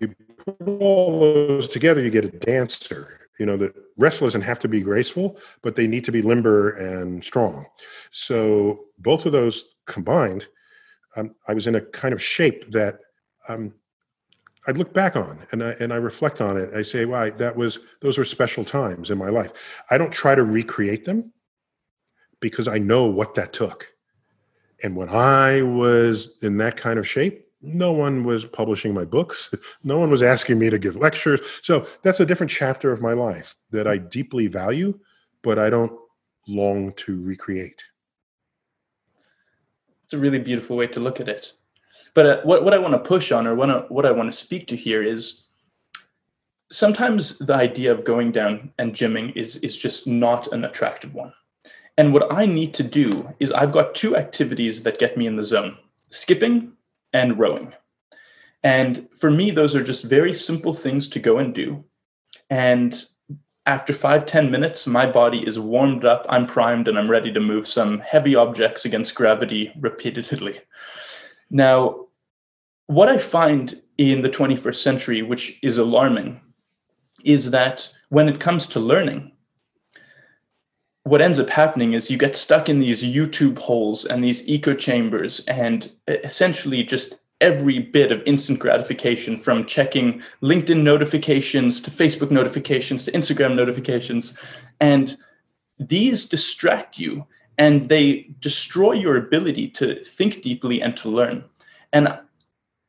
[0.00, 3.20] You put all those together, you get a dancer.
[3.38, 6.70] You know, the wrestler doesn't have to be graceful, but they need to be limber
[6.70, 7.66] and strong.
[8.12, 10.46] So both of those combined,
[11.16, 12.98] um, I was in a kind of shape that
[13.48, 13.74] um,
[14.66, 16.72] I look back on and I and I reflect on it.
[16.74, 19.52] I say, "Why wow, that was those were special times in my life."
[19.90, 21.32] I don't try to recreate them
[22.40, 23.88] because I know what that took.
[24.82, 29.52] And when I was in that kind of shape, no one was publishing my books.
[29.86, 31.40] No one was asking me to give lectures.
[31.62, 34.98] So that's a different chapter of my life that I deeply value,
[35.42, 35.92] but I don't
[36.48, 37.82] long to recreate.
[40.04, 41.52] It's a really beautiful way to look at it.
[42.14, 44.30] But uh, what, what I want to push on or what I, what I want
[44.30, 45.44] to speak to here is
[46.70, 51.32] sometimes the idea of going down and gymming is, is just not an attractive one.
[51.96, 55.36] And what I need to do is I've got two activities that get me in
[55.36, 55.76] the zone
[56.10, 56.72] skipping
[57.12, 57.72] and rowing.
[58.62, 61.84] And for me, those are just very simple things to go and do.
[62.48, 63.04] And
[63.66, 67.40] after five ten minutes, my body is warmed up, I'm primed, and I'm ready to
[67.40, 70.60] move some heavy objects against gravity repeatedly.
[71.50, 72.06] Now,
[72.86, 76.40] what I find in the 21st century, which is alarming,
[77.24, 79.32] is that when it comes to learning,
[81.04, 84.74] what ends up happening is you get stuck in these YouTube holes and these echo
[84.74, 92.30] chambers, and essentially just every bit of instant gratification from checking LinkedIn notifications to Facebook
[92.30, 94.36] notifications to Instagram notifications.
[94.80, 95.16] And
[95.78, 97.26] these distract you
[97.58, 101.44] and they destroy your ability to think deeply and to learn.
[101.92, 102.18] And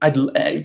[0.01, 0.17] I'd,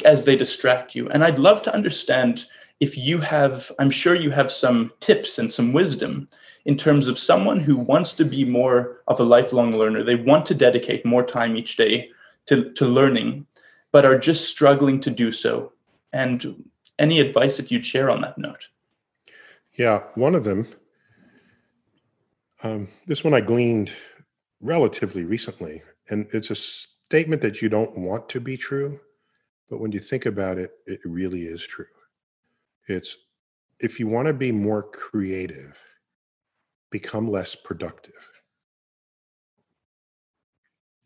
[0.03, 1.09] as they distract you.
[1.11, 2.47] And I'd love to understand
[2.81, 6.29] if you have, I'm sure you have some tips and some wisdom
[6.65, 10.03] in terms of someone who wants to be more of a lifelong learner.
[10.03, 12.11] They want to dedicate more time each day
[12.47, 13.47] to, to learning,
[13.93, 15.73] but are just struggling to do so.
[16.13, 16.65] And
[16.99, 18.69] any advice that you'd share on that note?
[19.79, 20.67] Yeah, one of them.
[22.63, 23.91] Um, this one I gleaned
[24.61, 29.01] relatively recently, and it's a statement that you don't want to be true,
[29.71, 31.87] but when you think about it, it really is true.
[32.87, 33.17] It's
[33.79, 35.79] if you want to be more creative,
[36.91, 38.13] become less productive.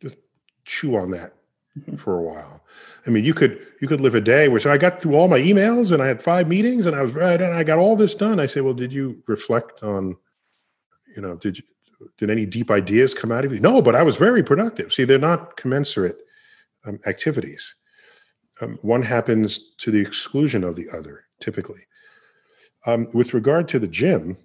[0.02, 0.16] Just
[0.64, 1.34] chew on that
[1.78, 1.96] mm-hmm.
[1.96, 2.62] for a while.
[3.06, 5.28] I mean, you could you could live a day where so I got through all
[5.28, 7.96] my emails and I had five meetings and I was right and I got all
[7.96, 8.40] this done.
[8.40, 10.16] I say, well, did you reflect on,
[11.14, 11.64] you know, did you
[12.18, 13.60] did any deep ideas come out of you?
[13.60, 14.92] No, but I was very productive.
[14.92, 16.18] See, they're not commensurate
[16.84, 17.74] um, activities.
[18.60, 21.86] Um, one happens to the exclusion of the other, typically.
[22.86, 24.36] Um, with regard to the gym,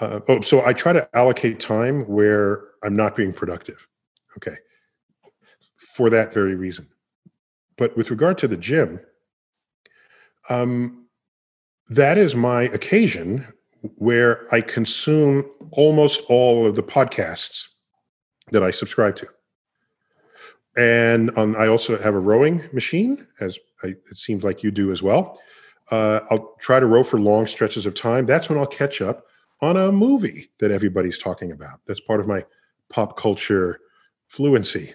[0.00, 3.86] uh, oh, so I try to allocate time where I'm not being productive.
[4.36, 4.56] Okay.
[5.76, 6.88] For that very reason.
[7.76, 9.00] But with regard to the gym,
[10.48, 11.06] um,
[11.88, 13.46] that is my occasion
[13.96, 17.68] where I consume almost all of the podcasts
[18.50, 19.28] that I subscribe to.
[20.76, 24.90] And um, I also have a rowing machine, as I, it seems like you do
[24.90, 25.40] as well.
[25.90, 28.26] Uh, I'll try to row for long stretches of time.
[28.26, 29.26] That's when I'll catch up
[29.62, 31.80] on a movie that everybody's talking about.
[31.86, 32.44] That's part of my
[32.90, 33.78] pop culture
[34.26, 34.94] fluency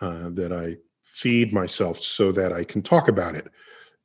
[0.00, 3.48] uh, that I feed myself so that I can talk about it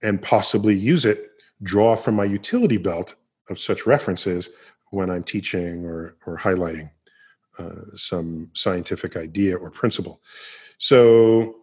[0.01, 1.30] and possibly use it,
[1.63, 3.15] draw from my utility belt
[3.49, 4.49] of such references
[4.91, 6.91] when I'm teaching or, or highlighting
[7.60, 10.21] uh, some scientific idea or principle.
[10.77, 11.56] So,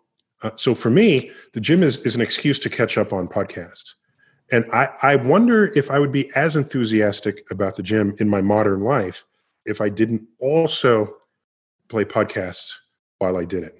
[0.43, 3.95] uh, so for me, the gym is, is an excuse to catch up on podcasts.
[4.51, 8.41] And I, I wonder if I would be as enthusiastic about the gym in my
[8.41, 9.25] modern life
[9.67, 11.17] if I didn't also
[11.89, 12.75] play podcasts
[13.19, 13.79] while I did it.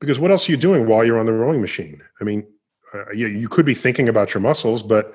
[0.00, 2.02] Because what else are you doing while you're on the rowing machine?
[2.20, 2.46] I mean,
[2.94, 5.14] uh, you, you could be thinking about your muscles, but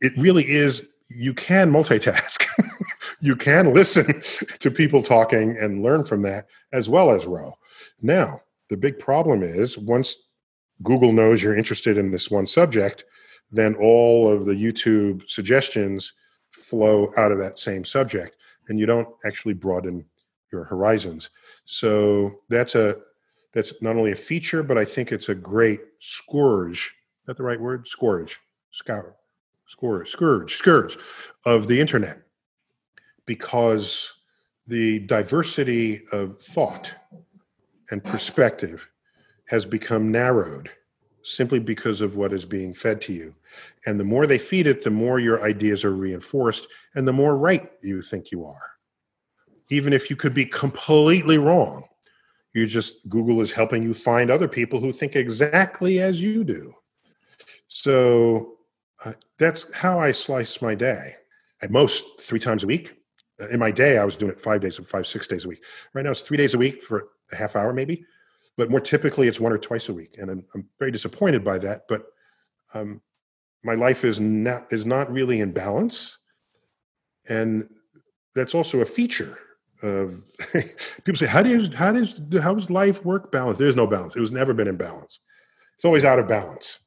[0.00, 2.44] it really is, you can multitask.
[3.20, 4.20] you can listen
[4.58, 7.56] to people talking and learn from that as well as row.
[8.00, 10.16] Now, the big problem is once
[10.82, 13.04] Google knows you're interested in this one subject,
[13.50, 16.12] then all of the YouTube suggestions
[16.50, 18.36] flow out of that same subject
[18.68, 20.04] and you don't actually broaden
[20.52, 21.30] your horizons.
[21.64, 22.96] So that's a
[23.58, 26.94] that's not only a feature, but I think it's a great scourge.
[27.22, 27.88] Is that the right word?
[27.88, 28.38] Scourge.
[28.70, 29.16] Scour.
[29.66, 30.10] Scourge.
[30.10, 30.54] Scourge.
[30.54, 30.96] Scourge
[31.44, 32.22] of the internet.
[33.26, 34.12] Because
[34.68, 36.94] the diversity of thought
[37.90, 38.88] and perspective
[39.46, 40.70] has become narrowed
[41.24, 43.34] simply because of what is being fed to you.
[43.86, 47.36] And the more they feed it, the more your ideas are reinforced and the more
[47.36, 48.70] right you think you are.
[49.68, 51.88] Even if you could be completely wrong,
[52.54, 56.74] you just, Google is helping you find other people who think exactly as you do.
[57.68, 58.54] So
[59.04, 61.14] uh, that's how I slice my day.
[61.60, 62.94] At most, three times a week.
[63.50, 65.62] In my day, I was doing it five days, five, six days a week.
[65.92, 68.04] Right now, it's three days a week for a half hour, maybe
[68.58, 71.56] but more typically it's one or twice a week and i'm, I'm very disappointed by
[71.60, 72.04] that but
[72.74, 73.00] um,
[73.64, 76.18] my life is not is not really in balance
[77.30, 77.66] and
[78.34, 79.38] that's also a feature
[79.82, 80.22] of
[81.04, 84.16] people say how do you how does how does life work balance there's no balance
[84.16, 85.20] it was never been in balance
[85.76, 86.80] it's always out of balance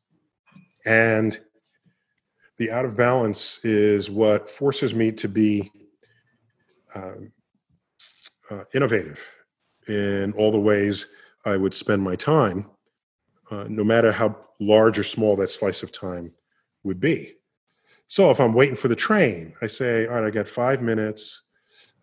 [0.85, 1.39] and
[2.57, 5.71] the out of balance is what forces me to be
[6.93, 7.31] um,
[8.51, 9.19] uh, innovative
[9.87, 11.07] in all the ways
[11.45, 12.69] I would spend my time,
[13.49, 16.33] uh, no matter how large or small that slice of time
[16.83, 17.33] would be.
[18.07, 21.43] So if I'm waiting for the train, I say, all right, I got five minutes.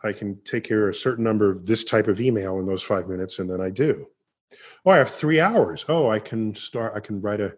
[0.05, 2.83] I can take care of a certain number of this type of email in those
[2.83, 4.07] five minutes, and then I do.
[4.85, 5.85] Oh, I have three hours.
[5.89, 6.95] Oh, I can start.
[6.95, 7.57] I can write a.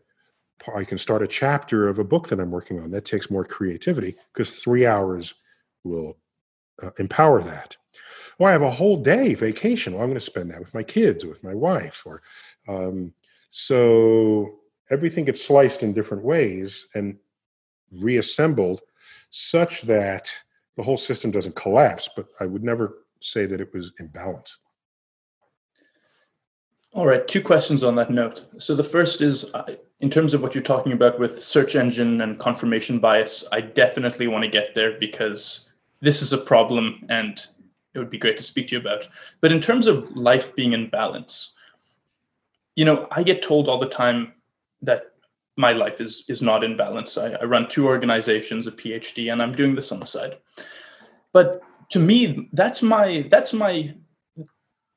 [0.75, 2.91] I can start a chapter of a book that I'm working on.
[2.91, 5.35] That takes more creativity because three hours
[5.85, 6.19] will
[6.83, 7.77] uh, empower that.
[8.39, 9.95] Well, I have a whole day vacation.
[9.95, 12.23] Well, I'm going to spend that with my kids, with my wife, or
[12.69, 13.15] um,
[13.51, 17.17] so everything gets sliced in different ways and
[17.93, 18.81] reassembled
[19.31, 20.31] such that
[20.81, 22.09] the whole system doesn't collapse.
[22.17, 24.57] But I would never say that it was imbalanced.
[26.95, 28.47] All right, two questions on that note.
[28.57, 32.23] So the first is uh, in terms of what you're talking about with search engine
[32.23, 35.69] and confirmation bias, I definitely want to get there because
[36.01, 37.39] this is a problem and
[37.93, 39.07] it would be great to speak to you about.
[39.43, 41.53] But in terms of life being in balance,
[42.75, 44.33] you know, I get told all the time
[44.81, 45.10] that
[45.61, 47.17] my life is is not in balance.
[47.19, 50.39] I, I run two organizations, a PhD, and I'm doing this on the side.
[51.33, 53.95] But to me, that's my that's my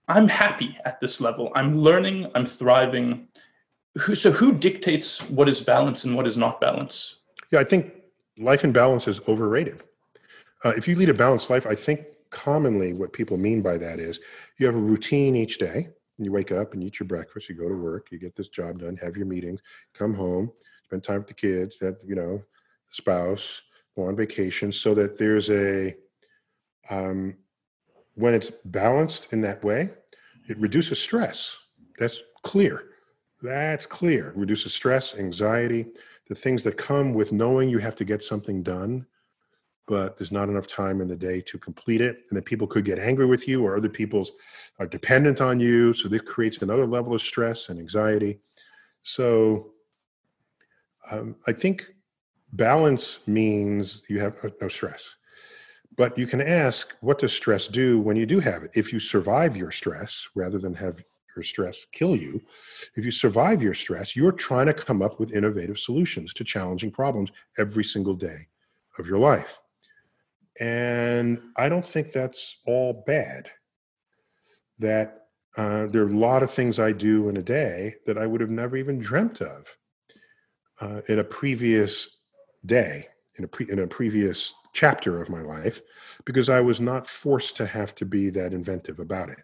[0.07, 1.51] I'm happy at this level.
[1.55, 3.28] I'm learning, I'm thriving.
[3.99, 7.18] Who, so who dictates what is balance and what is not balance?
[7.51, 7.93] Yeah, I think
[8.38, 9.82] life in balance is overrated.
[10.66, 13.99] Uh, if you lead a balanced life, I think commonly what people mean by that
[13.99, 14.20] is
[14.57, 15.89] you have a routine each day.
[16.24, 17.49] You wake up and eat your breakfast.
[17.49, 18.07] You go to work.
[18.11, 18.97] You get this job done.
[18.97, 19.61] Have your meetings.
[19.93, 20.51] Come home.
[20.86, 21.78] Spend time with the kids.
[21.80, 22.43] That you know,
[22.91, 23.61] spouse.
[23.95, 24.71] Go on vacation.
[24.71, 25.95] So that there's a
[26.89, 27.36] um,
[28.15, 29.89] when it's balanced in that way,
[30.47, 31.57] it reduces stress.
[31.97, 32.89] That's clear.
[33.41, 34.30] That's clear.
[34.30, 35.88] It reduces stress, anxiety,
[36.30, 39.05] the things that come with knowing you have to get something done,
[39.88, 42.24] but there's not enough time in the day to complete it.
[42.30, 44.32] And that people could get angry with you or other people's
[44.80, 45.94] are dependent on you.
[45.94, 48.40] So this creates another level of stress and anxiety.
[49.02, 49.72] So
[51.12, 51.86] um, I think
[52.54, 55.16] balance means you have no stress.
[55.96, 58.72] But you can ask, what does stress do when you do have it?
[58.74, 61.04] If you survive your stress rather than have
[61.36, 62.42] your stress kill you,
[62.96, 66.90] if you survive your stress, you're trying to come up with innovative solutions to challenging
[66.90, 68.48] problems every single day
[68.98, 69.60] of your life.
[70.60, 73.49] And I don't think that's all bad.
[74.80, 75.28] That
[75.58, 78.41] uh, there are a lot of things I do in a day that I would
[78.41, 79.78] have never even dreamt of
[80.82, 82.10] uh, in a previous
[82.66, 85.82] day, in a, pre- in a previous chapter of my life
[86.26, 89.43] because I was not forced to have to be that inventive about it.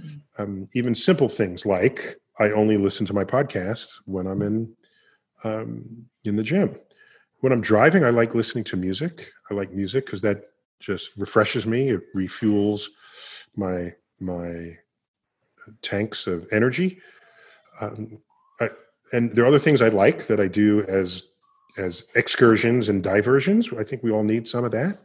[0.00, 0.42] Mm-hmm.
[0.42, 4.74] Um, even simple things like I only listen to my podcast when I'm in
[5.44, 6.76] um, in the gym.
[7.44, 9.30] When I'm driving, I like listening to music.
[9.50, 10.44] I like music because that
[10.80, 11.90] just refreshes me.
[11.90, 12.86] It refuels
[13.54, 14.78] my my
[15.82, 17.02] tanks of energy.
[17.82, 18.22] Um,
[18.62, 18.70] I,
[19.12, 21.24] and there are other things I like that I do as
[21.76, 23.70] as excursions and diversions.
[23.78, 24.96] I think we all need some of that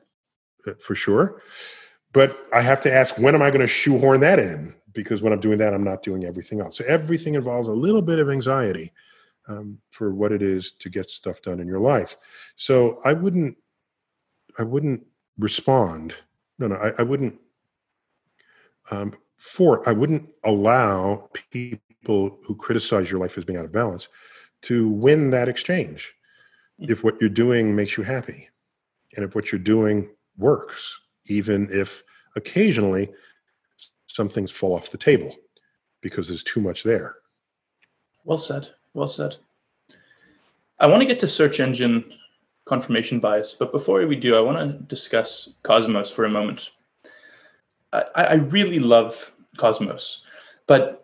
[0.66, 1.42] uh, for sure.
[2.14, 4.74] But I have to ask, when am I going to shoehorn that in?
[4.94, 6.78] Because when I'm doing that, I'm not doing everything else.
[6.78, 8.94] So everything involves a little bit of anxiety
[9.50, 12.16] um, for what it is to get stuff done in your life.
[12.56, 13.58] So I wouldn't,
[14.58, 15.06] I wouldn't
[15.38, 16.14] respond.
[16.60, 17.39] No, no, I, I wouldn't.
[18.91, 24.08] Um, for I wouldn't allow people who criticize your life as being out of balance
[24.64, 26.14] to win that exchange
[26.80, 28.50] if what you're doing makes you happy
[29.16, 32.04] and if what you're doing works, even if
[32.36, 33.10] occasionally
[34.08, 35.36] some things fall off the table
[36.02, 37.16] because there's too much there.
[38.24, 38.70] Well said.
[38.94, 39.38] Well said.
[40.80, 42.14] I want to get to search engine
[42.66, 46.72] confirmation bias, but before we do, I want to discuss Cosmos for a moment.
[47.92, 50.24] I, I really love Cosmos,
[50.68, 51.00] but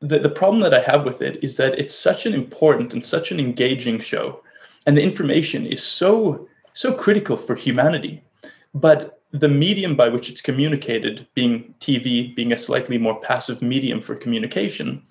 [0.00, 3.04] the, the problem that I have with it is that it's such an important and
[3.04, 4.42] such an engaging show
[4.86, 8.22] and the information is so so critical for humanity
[8.74, 14.00] but the medium by which it's communicated being tv being a slightly more passive medium
[14.00, 15.02] for communication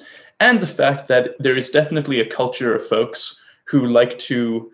[0.41, 4.69] and the fact that there is definitely a culture of folks who like to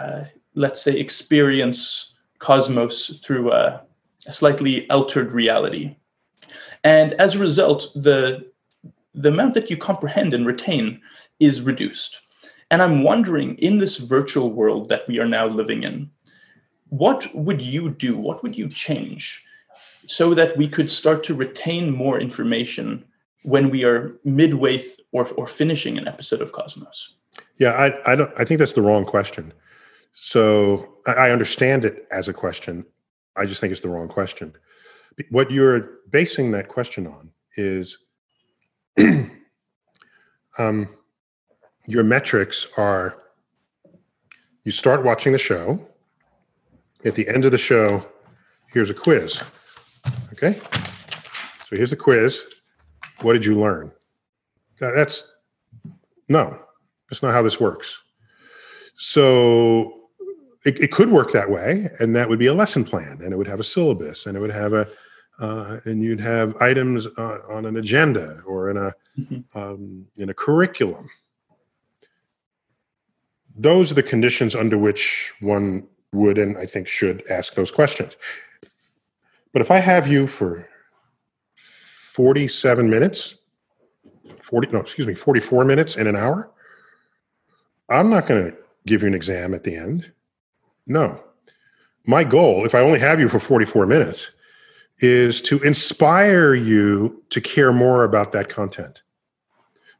[0.00, 0.22] uh,
[0.54, 3.82] let's say experience cosmos through a,
[4.26, 5.94] a slightly altered reality
[6.84, 8.50] and as a result the
[9.14, 10.98] the amount that you comprehend and retain
[11.38, 12.22] is reduced
[12.72, 16.10] and I'm wondering in this virtual world that we are now living in,
[16.88, 18.16] what would you do?
[18.16, 19.44] What would you change
[20.06, 23.04] so that we could start to retain more information
[23.42, 27.14] when we are midway th- or, or finishing an episode of Cosmos?
[27.58, 28.30] Yeah, I, I don't.
[28.38, 29.52] I think that's the wrong question.
[30.12, 32.84] So I understand it as a question.
[33.36, 34.54] I just think it's the wrong question.
[35.30, 37.98] What you're basing that question on is
[40.58, 40.88] um,
[41.86, 43.22] your metrics are
[44.64, 45.88] you start watching the show.
[47.04, 48.06] At the end of the show,
[48.68, 49.42] here's a quiz.
[50.32, 50.52] Okay?
[50.52, 52.42] So here's the quiz.
[53.20, 53.92] What did you learn?
[54.80, 55.30] That's
[56.28, 56.58] no,
[57.08, 58.00] that's not how this works.
[58.96, 60.08] So
[60.64, 63.36] it, it, could work that way, and that would be a lesson plan, and it
[63.36, 64.88] would have a syllabus, and it would have a,
[65.40, 69.58] uh, and you'd have items uh, on an agenda or in a mm-hmm.
[69.58, 71.08] um, in a curriculum
[73.56, 78.16] those are the conditions under which one would and I think should ask those questions.
[79.52, 80.68] But if I have you for
[82.12, 83.36] 47 minutes,
[84.42, 86.50] 40, no, excuse me, 44 minutes in an hour,
[87.88, 88.56] I'm not going to
[88.86, 90.12] give you an exam at the end.
[90.86, 91.24] No.
[92.04, 94.30] My goal, if I only have you for 44 minutes,
[94.98, 99.02] is to inspire you to care more about that content,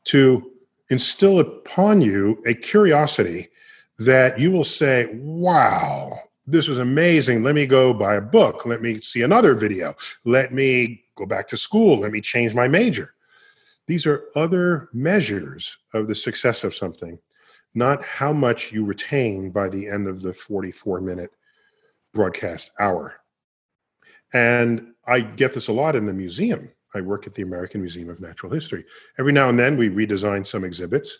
[0.04, 0.50] to
[0.90, 3.48] instill upon you a curiosity
[4.00, 7.42] that you will say, wow, this was amazing.
[7.42, 8.66] Let me go buy a book.
[8.66, 9.94] Let me see another video.
[10.26, 11.98] Let me go back to school.
[11.98, 13.14] Let me change my major.
[13.86, 17.18] These are other measures of the success of something
[17.74, 21.30] not how much you retain by the end of the 44 minute
[22.12, 23.14] broadcast hour.
[24.34, 26.70] And I get this a lot in the museum.
[26.94, 28.84] I work at the American Museum of Natural History.
[29.18, 31.18] Every now and then we redesign some exhibits,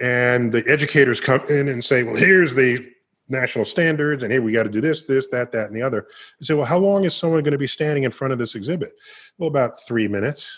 [0.00, 2.90] and the educators come in and say, Well, here's the
[3.32, 6.06] national standards, and hey, we got to do this, this, that, that, and the other.
[6.40, 8.54] I say, Well, how long is someone going to be standing in front of this
[8.54, 8.92] exhibit?
[9.38, 10.48] Well, about three minutes.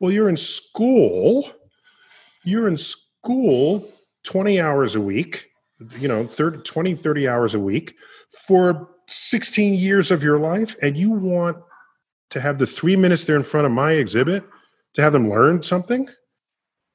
[0.00, 1.50] Well, you're in school.
[2.44, 3.84] You're in school
[4.24, 5.50] 20 hours a week,
[5.98, 7.94] you know, 30, 20, 30 hours a week
[8.46, 11.58] for 16 years of your life, and you want
[12.30, 14.44] to have the three minutes there in front of my exhibit
[14.94, 16.08] to have them learn something?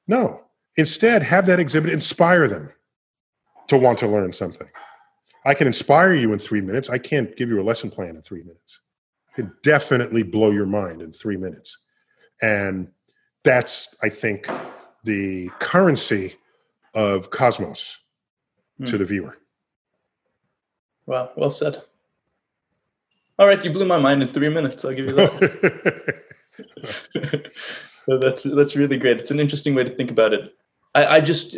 [0.06, 0.42] No.
[0.76, 2.72] Instead, have that exhibit inspire them
[3.68, 4.68] to want to learn something.
[5.44, 6.88] I can inspire you in three minutes.
[6.88, 8.80] I can't give you a lesson plan in three minutes.
[9.32, 11.78] I can definitely blow your mind in three minutes.
[12.40, 12.90] And
[13.42, 14.48] that's, I think,
[15.04, 16.36] the currency
[16.94, 17.98] of Cosmos
[18.78, 18.84] hmm.
[18.84, 19.36] to the viewer.
[21.06, 21.82] Wow, well said.
[23.38, 24.84] All right, you blew my mind in three minutes.
[24.84, 26.22] I'll give you that.
[28.06, 29.18] that's that's really great.
[29.18, 30.54] It's an interesting way to think about it.
[30.94, 31.56] I, I just.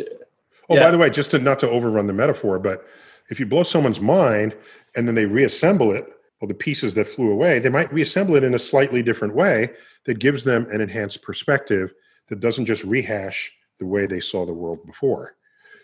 [0.69, 0.81] Oh, yeah.
[0.81, 2.85] by the way, just to not to overrun the metaphor, but
[3.29, 4.55] if you blow someone's mind
[4.95, 6.05] and then they reassemble it,
[6.39, 9.71] well, the pieces that flew away, they might reassemble it in a slightly different way
[10.05, 11.93] that gives them an enhanced perspective
[12.27, 15.35] that doesn't just rehash the way they saw the world before.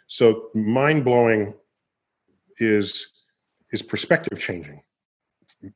[0.08, 1.54] So mind blowing
[2.60, 3.08] is
[3.72, 4.84] is perspective changing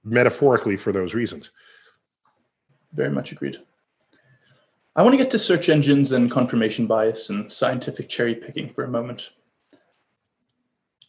[0.03, 1.51] metaphorically for those reasons.
[2.93, 3.59] Very much agreed.
[4.95, 8.83] I want to get to search engines and confirmation bias and scientific cherry picking for
[8.83, 9.31] a moment.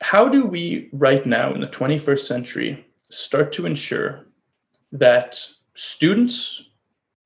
[0.00, 4.26] How do we, right now in the 21st century, start to ensure
[4.92, 5.40] that
[5.74, 6.62] students,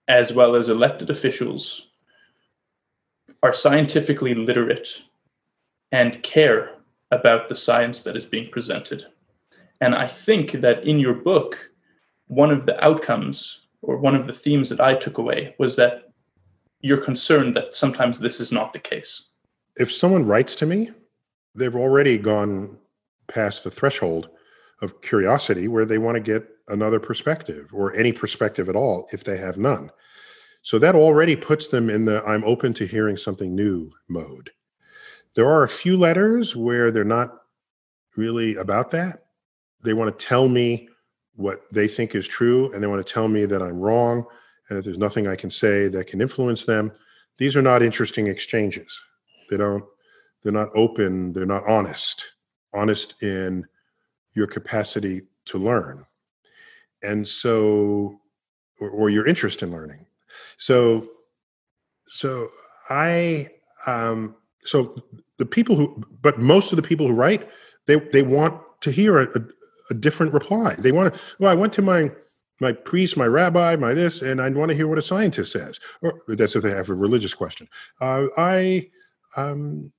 [0.09, 1.89] as well as elected officials,
[3.43, 5.03] are scientifically literate
[5.91, 6.71] and care
[7.11, 9.07] about the science that is being presented?
[9.81, 11.71] And I think that in your book,
[12.29, 16.13] one of the outcomes or one of the themes that I took away was that
[16.81, 19.29] you're concerned that sometimes this is not the case.
[19.77, 20.93] If someone writes to me,
[21.55, 22.79] they've already gone
[23.29, 24.29] past the threshold
[24.81, 29.25] of curiosity where they want to get another perspective or any perspective at all if
[29.25, 29.91] they have none.
[30.63, 34.51] So that already puts them in the I'm open to hearing something new mode.
[35.35, 37.43] There are a few letters where they're not
[38.17, 39.23] really about that
[39.83, 40.89] they want to tell me
[41.35, 44.25] what they think is true and they want to tell me that I'm wrong
[44.69, 46.93] and that there's nothing I can say that can influence them.
[47.39, 48.99] These are not interesting exchanges.
[49.51, 49.85] They don't
[50.43, 52.27] they're not open, they're not honest.
[52.75, 53.67] Honest in
[54.35, 56.07] your capacity to learn.
[57.03, 58.21] And so
[58.81, 60.07] or, or your interest in learning.
[60.57, 61.09] So
[62.07, 62.49] so
[62.89, 63.49] I
[63.87, 64.95] um so
[65.39, 67.49] the people who but most of the people who write
[67.87, 69.45] they they want to hear a,
[69.91, 70.75] a different reply.
[70.79, 72.11] They want to, well, I went to my
[72.61, 75.81] my priest, my rabbi, my this, and I want to hear what a scientist says.
[76.01, 77.69] Or that's if they have a religious question.
[78.01, 78.91] Uh, I,
[79.37, 79.91] um,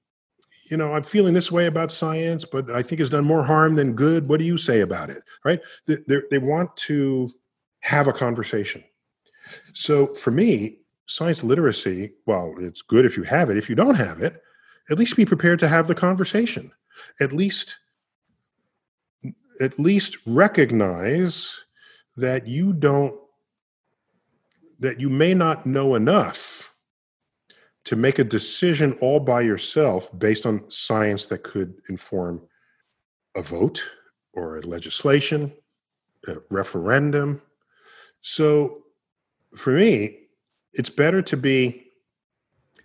[0.73, 3.75] you know, I'm feeling this way about science, but I think it's done more harm
[3.75, 4.27] than good.
[4.27, 5.21] What do you say about it?
[5.45, 5.61] Right?
[5.85, 5.97] They,
[6.31, 7.31] they want to
[7.81, 8.83] have a conversation.
[9.73, 13.57] So for me, science literacy, well, it's good if you have it.
[13.57, 14.41] If you don't have it,
[14.89, 16.71] at least be prepared to have the conversation.
[17.21, 17.77] At least
[19.61, 21.55] at least recognize
[22.17, 23.13] that you don't
[24.79, 26.52] that you may not know enough
[27.85, 32.41] to make a decision all by yourself based on science that could inform
[33.35, 33.83] a vote
[34.33, 35.51] or a legislation,
[36.27, 37.41] a referendum.
[38.21, 38.83] So
[39.55, 40.19] for me,
[40.73, 41.83] it's better to be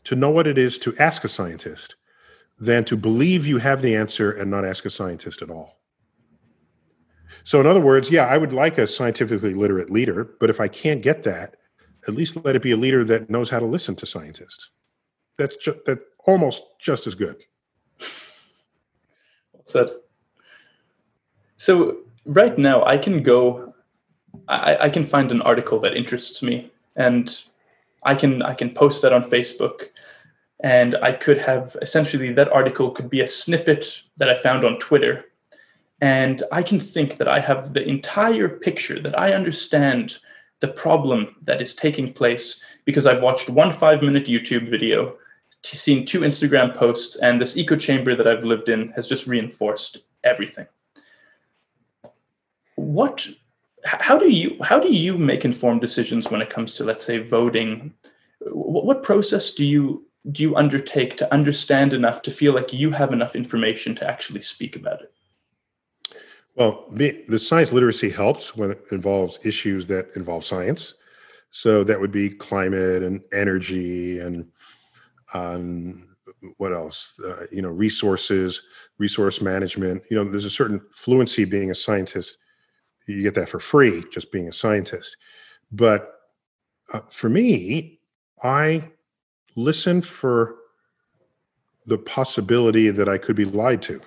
[0.04, 1.94] to know what it is to ask a scientist
[2.58, 5.78] than to believe you have the answer and not ask a scientist at all.
[7.44, 10.68] So, in other words, yeah, I would like a scientifically literate leader, but if I
[10.68, 11.56] can't get that,
[12.06, 14.70] at least let it be a leader that knows how to listen to scientists.
[15.38, 17.36] That's just that almost just as good.
[19.52, 19.90] Well said.
[21.56, 23.74] So right now, I can go.
[24.46, 27.42] I, I can find an article that interests me, and
[28.02, 29.88] I can I can post that on Facebook,
[30.62, 34.78] and I could have essentially that article could be a snippet that I found on
[34.78, 35.24] Twitter
[36.00, 40.18] and I can think that I have the entire picture, that I understand
[40.60, 45.16] the problem that is taking place because I've watched one five minute YouTube video,
[45.62, 49.98] seen two Instagram posts, and this echo chamber that I've lived in has just reinforced
[50.24, 50.66] everything.
[52.76, 53.28] What
[53.84, 57.18] how do you how do you make informed decisions when it comes to let's say
[57.18, 57.94] voting
[58.40, 63.12] what process do you do you undertake to understand enough to feel like you have
[63.12, 65.12] enough information to actually speak about it?
[66.56, 70.94] Well, the science literacy helps when it involves issues that involve science.
[71.50, 74.50] So that would be climate and energy and
[75.34, 76.16] um,
[76.56, 77.18] what else?
[77.24, 78.62] Uh, you know, resources,
[78.98, 80.02] resource management.
[80.10, 82.38] You know, there's a certain fluency being a scientist.
[83.06, 85.16] You get that for free just being a scientist.
[85.72, 86.12] But
[86.92, 88.00] uh, for me,
[88.42, 88.90] I
[89.56, 90.56] listen for
[91.86, 94.00] the possibility that I could be lied to.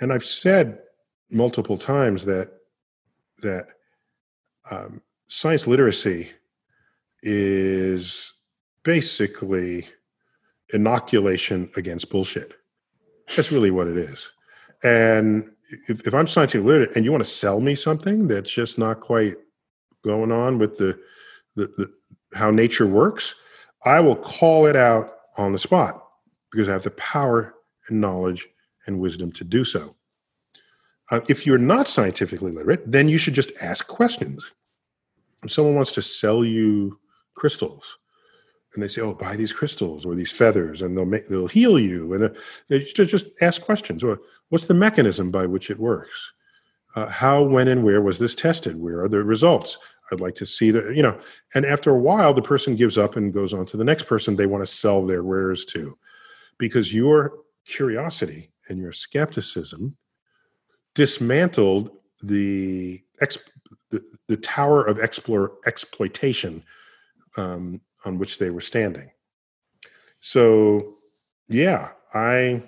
[0.00, 0.78] And I've said
[1.30, 2.52] multiple times that
[3.42, 3.66] that
[4.70, 6.30] um, science literacy
[7.22, 8.32] is
[8.84, 9.88] basically
[10.72, 12.54] inoculation against bullshit.
[13.36, 14.30] That's really what it is.
[14.82, 15.50] And
[15.88, 19.00] if, if I'm scientifically literate and you want to sell me something that's just not
[19.00, 19.36] quite
[20.04, 20.98] going on with the,
[21.54, 21.92] the, the
[22.34, 23.34] how nature works,
[23.84, 26.02] I will call it out on the spot
[26.50, 27.54] because I have the power
[27.88, 28.48] and knowledge
[28.86, 29.96] and wisdom to do so.
[31.10, 34.54] Uh, if you're not scientifically literate, then you should just ask questions.
[35.42, 36.98] If someone wants to sell you
[37.34, 37.98] crystals,
[38.74, 41.78] and they say, "Oh, buy these crystals or these feathers, and they'll make they'll heal
[41.78, 42.34] you," and
[42.68, 44.02] they just just ask questions.
[44.02, 46.32] Or what's the mechanism by which it works?
[46.94, 48.78] Uh, how, when, and where was this tested?
[48.78, 49.78] Where are the results?
[50.10, 51.18] I'd like to see the, you know,
[51.54, 54.36] and after a while, the person gives up and goes on to the next person
[54.36, 55.96] they want to sell their wares to
[56.58, 59.96] because your curiosity and your skepticism
[60.94, 61.90] dismantled
[62.22, 63.48] the, exp-
[63.90, 66.62] the, the tower of explore, exploitation
[67.38, 69.10] um, on which they were standing.
[70.20, 70.96] So,
[71.48, 72.62] yeah, I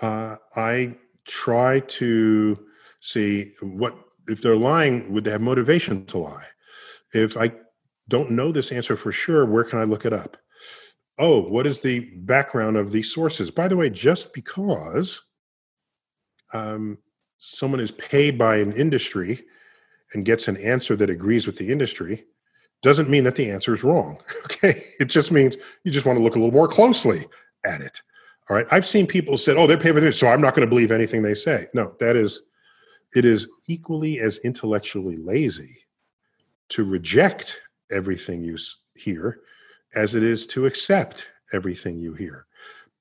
[0.00, 2.58] uh, I try to
[3.00, 3.96] see what
[4.28, 6.46] if they're lying, would they have motivation to lie?
[7.12, 7.52] If I
[8.08, 10.36] don't know this answer for sure, where can I look it up?
[11.18, 13.50] Oh, what is the background of these sources?
[13.50, 15.22] By the way, just because
[16.52, 16.98] um,
[17.38, 19.44] someone is paid by an industry
[20.12, 22.24] and gets an answer that agrees with the industry
[22.86, 24.18] doesn't mean that the answer is wrong.
[24.46, 24.80] Okay.
[25.00, 27.26] It just means you just want to look a little more closely
[27.66, 28.00] at it.
[28.48, 28.66] All right.
[28.70, 31.20] I've seen people say, oh, they're paid this, so I'm not going to believe anything
[31.20, 31.66] they say.
[31.74, 32.42] No, that is
[33.14, 35.76] it is equally as intellectually lazy
[36.70, 37.60] to reject
[37.90, 38.56] everything you
[38.94, 39.40] hear
[39.94, 42.46] as it is to accept everything you hear.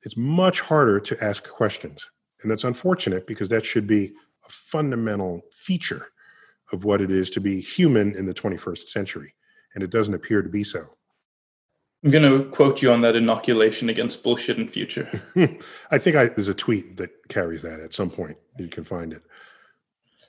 [0.04, 2.06] It's much harder to ask questions.
[2.42, 4.08] And that's unfortunate because that should be
[4.46, 6.08] a fundamental feature
[6.74, 9.34] of what it is to be human in the 21st century.
[9.76, 10.88] And it doesn't appear to be so.
[12.04, 15.10] I'm going to quote you on that inoculation against bullshit in future.
[15.92, 18.38] I think I, there's a tweet that carries that at some point.
[18.58, 19.24] You can find it.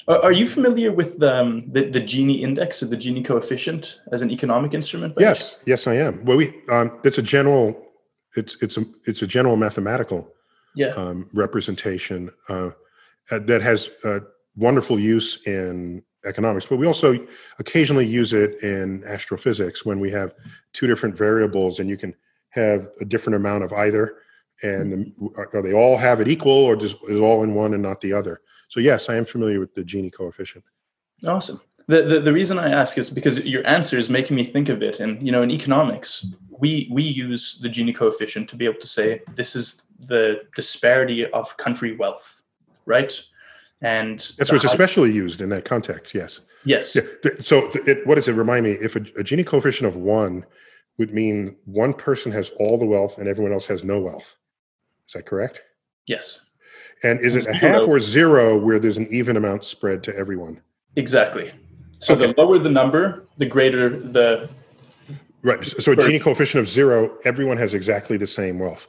[0.09, 4.23] Are you familiar with the, um, the, the Gini index or the Gini coefficient as
[4.23, 5.15] an economic instrument?
[5.19, 6.25] Yes, yes, I am.
[6.25, 7.87] Well, we um, it's a general
[8.37, 10.33] it's it's a it's a general mathematical
[10.77, 10.89] yeah.
[10.89, 12.71] um, representation uh,
[13.31, 14.21] that has uh,
[14.55, 17.19] wonderful use in economics, but we also
[17.59, 20.35] occasionally use it in astrophysics when we have
[20.73, 22.15] two different variables and you can
[22.51, 24.17] have a different amount of either,
[24.63, 28.01] and are they all have it equal or just is all in one and not
[28.01, 28.41] the other?
[28.69, 30.65] So yes, I am familiar with the Gini coefficient.
[31.27, 31.61] Awesome.
[31.89, 34.83] The, the, the reason I ask is because your answer is making me think of
[34.83, 34.99] it.
[35.01, 38.87] And you know, in economics, we we use the Gini coefficient to be able to
[38.87, 42.43] say this is the disparity of country wealth,
[42.87, 43.21] right?
[43.83, 46.15] And that's what's especially used in that context.
[46.15, 46.41] Yes.
[46.65, 46.97] Yes.
[46.97, 47.03] Yeah.
[47.41, 48.73] So, it, what does it remind me?
[48.73, 50.45] If a, a Gini coefficient of one
[50.99, 54.37] would mean one person has all the wealth and everyone else has no wealth.
[55.07, 55.63] Is that correct?
[56.07, 56.41] Yes.
[57.03, 60.61] And is it a half or zero where there's an even amount spread to everyone?
[60.97, 61.53] Exactly.
[61.99, 62.27] So okay.
[62.27, 64.49] the lower the number, the greater the.
[65.43, 65.65] Right.
[65.65, 68.89] So a Gini coefficient of zero, everyone has exactly the same wealth.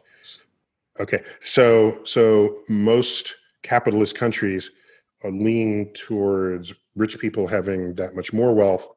[1.00, 1.22] Okay.
[1.42, 4.72] So so most capitalist countries
[5.24, 8.88] are lean towards rich people having that much more wealth,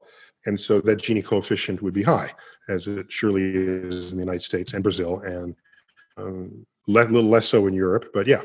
[0.46, 2.32] and so that Gini coefficient would be high,
[2.68, 5.54] as it surely is in the United States and Brazil, and
[6.16, 8.10] um, a little less so in Europe.
[8.12, 8.42] But yeah,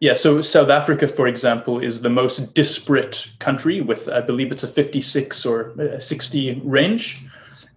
[0.00, 4.64] yeah, so South Africa, for example, is the most disparate country with, I believe it's
[4.64, 7.24] a 56 or 60 range.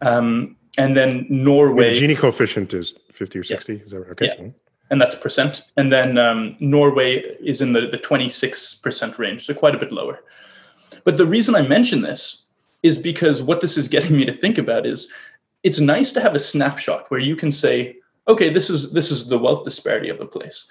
[0.02, 1.94] Um, and then Norway.
[1.94, 3.74] the Gini coefficient is 50 or 60.
[3.74, 3.80] Yeah.
[3.80, 4.12] Is that right?
[4.12, 4.36] Okay.
[4.40, 4.48] Yeah.
[4.90, 5.64] And that's percent.
[5.78, 10.20] And then um, Norway is in the, the 26% range, so quite a bit lower.
[11.04, 12.44] But the reason I mention this
[12.84, 15.12] is because what this is getting me to think about is
[15.64, 19.28] it's nice to have a snapshot where you can say, okay, this is this is
[19.28, 20.68] the wealth disparity of the place.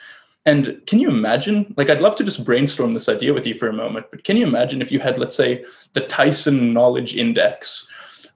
[0.46, 1.74] And can you imagine?
[1.76, 4.36] Like, I'd love to just brainstorm this idea with you for a moment, but can
[4.36, 7.88] you imagine if you had, let's say, the Tyson Knowledge Index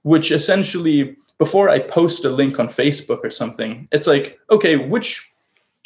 [0.03, 5.28] which essentially, before I post a link on Facebook or something, it's like, okay, which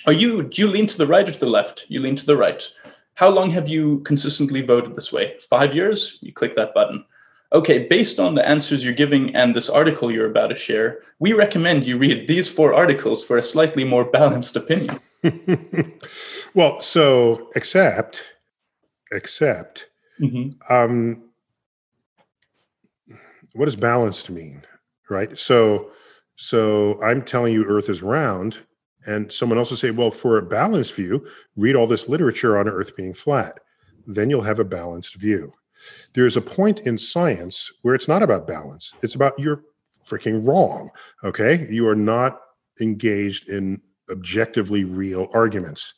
[0.05, 0.43] are you?
[0.43, 1.85] Do you lean to the right or to the left?
[1.87, 2.63] You lean to the right.
[3.15, 5.35] How long have you consistently voted this way?
[5.49, 6.17] Five years?
[6.21, 7.05] You click that button.
[7.53, 11.33] Okay, based on the answers you're giving and this article you're about to share, we
[11.33, 14.99] recommend you read these four articles for a slightly more balanced opinion.
[16.55, 18.23] well, so except,
[19.11, 19.87] except,
[20.19, 20.73] mm-hmm.
[20.73, 21.23] um,
[23.53, 24.65] what does balanced mean,
[25.07, 25.37] right?
[25.37, 25.91] So,
[26.35, 28.57] so I'm telling you Earth is round,
[29.05, 31.25] and someone else will say, well, for a balanced view,
[31.55, 33.59] read all this literature on Earth being flat.
[34.05, 35.53] Then you'll have a balanced view.
[36.13, 38.93] There's a point in science where it's not about balance.
[39.01, 39.63] It's about you're
[40.07, 40.89] freaking wrong.
[41.23, 41.67] Okay.
[41.69, 42.39] You are not
[42.79, 45.93] engaged in objectively real arguments.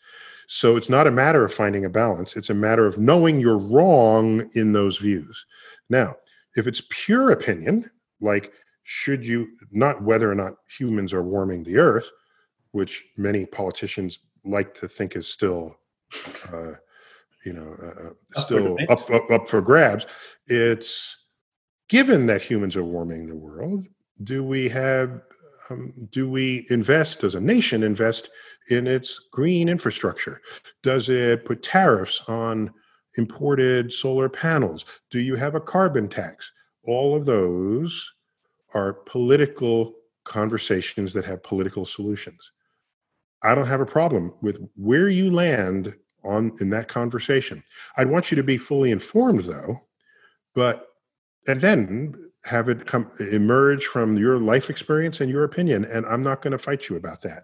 [0.47, 2.35] So it's not a matter of finding a balance.
[2.35, 5.45] It's a matter of knowing you're wrong in those views.
[5.89, 6.15] Now,
[6.55, 7.89] if it's pure opinion,
[8.21, 8.53] like
[8.83, 12.09] should you not whether or not humans are warming the earth,
[12.75, 15.77] which many politicians like to think is still,
[16.51, 16.73] uh,
[17.45, 20.05] you know, uh, uh still up, up, up for grabs.
[20.47, 21.25] It's
[21.87, 23.87] given that humans are warming the world.
[24.25, 25.21] Do we have?
[25.69, 27.21] Um, do we invest?
[27.21, 28.29] Does a nation invest
[28.69, 30.41] in its green infrastructure?
[30.83, 32.73] Does it put tariffs on
[33.15, 34.83] imported solar panels?
[35.11, 36.51] Do you have a carbon tax?
[36.83, 38.11] All of those
[38.73, 39.93] are political
[40.25, 42.51] conversations that have political solutions.
[43.45, 45.93] I don't have a problem with where you land
[46.23, 47.63] on in that conversation.
[47.95, 49.81] I'd want you to be fully informed though,
[50.55, 50.87] but
[51.47, 52.15] and then
[52.45, 56.51] have it come emerge from your life experience and your opinion and I'm not going
[56.51, 57.43] to fight you about that.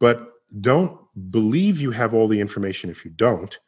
[0.00, 0.28] But
[0.62, 0.98] don't
[1.30, 3.58] believe you have all the information if you don't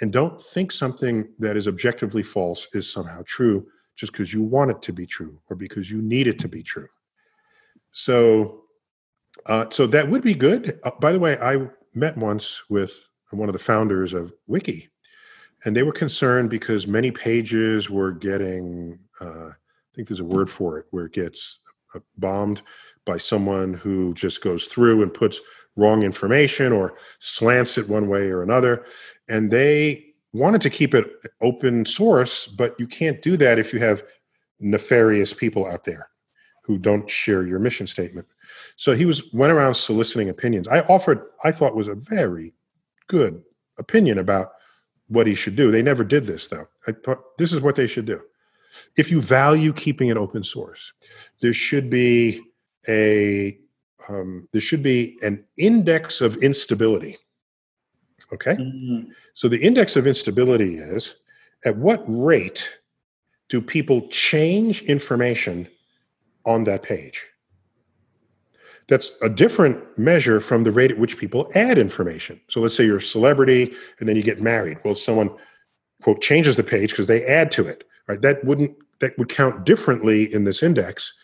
[0.00, 3.66] and don't think something that is objectively false is somehow true
[3.96, 6.62] just because you want it to be true or because you need it to be
[6.62, 6.88] true.
[7.92, 8.62] So
[9.46, 10.78] uh, so that would be good.
[10.82, 14.88] Uh, by the way, I met once with one of the founders of Wiki,
[15.64, 20.50] and they were concerned because many pages were getting, uh, I think there's a word
[20.50, 21.58] for it, where it gets
[21.94, 22.62] uh, bombed
[23.04, 25.40] by someone who just goes through and puts
[25.76, 28.84] wrong information or slants it one way or another.
[29.28, 31.10] And they wanted to keep it
[31.40, 34.02] open source, but you can't do that if you have
[34.60, 36.08] nefarious people out there
[36.64, 38.26] who don't share your mission statement.
[38.80, 40.66] So he was went around soliciting opinions.
[40.66, 42.54] I offered, I thought was a very
[43.08, 43.42] good
[43.76, 44.52] opinion about
[45.08, 45.70] what he should do.
[45.70, 46.66] They never did this though.
[46.86, 48.22] I thought this is what they should do.
[48.96, 50.94] If you value keeping it open source,
[51.42, 52.40] there should be
[52.88, 53.58] a
[54.08, 57.18] um, there should be an index of instability.
[58.32, 59.10] Okay, mm-hmm.
[59.34, 61.16] so the index of instability is
[61.66, 62.80] at what rate
[63.50, 65.68] do people change information
[66.46, 67.26] on that page?
[68.90, 72.40] That's a different measure from the rate at which people add information.
[72.48, 74.78] So let's say you're a celebrity and then you get married.
[74.84, 75.30] Well, someone
[76.02, 78.20] quote changes the page because they add to it, right?
[78.20, 81.14] That wouldn't that would count differently in this index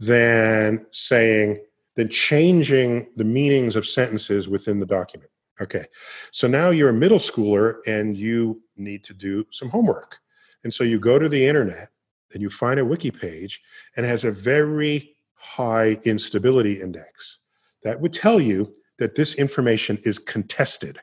[0.00, 1.62] than saying
[1.94, 5.30] than changing the meanings of sentences within the document.
[5.60, 5.84] Okay.
[6.32, 10.18] So now you're a middle schooler and you need to do some homework.
[10.64, 11.90] And so you go to the internet
[12.32, 13.62] and you find a wiki page
[13.96, 15.11] and has a very
[15.42, 17.38] high instability index.
[17.82, 21.00] That would tell you that this information is contested.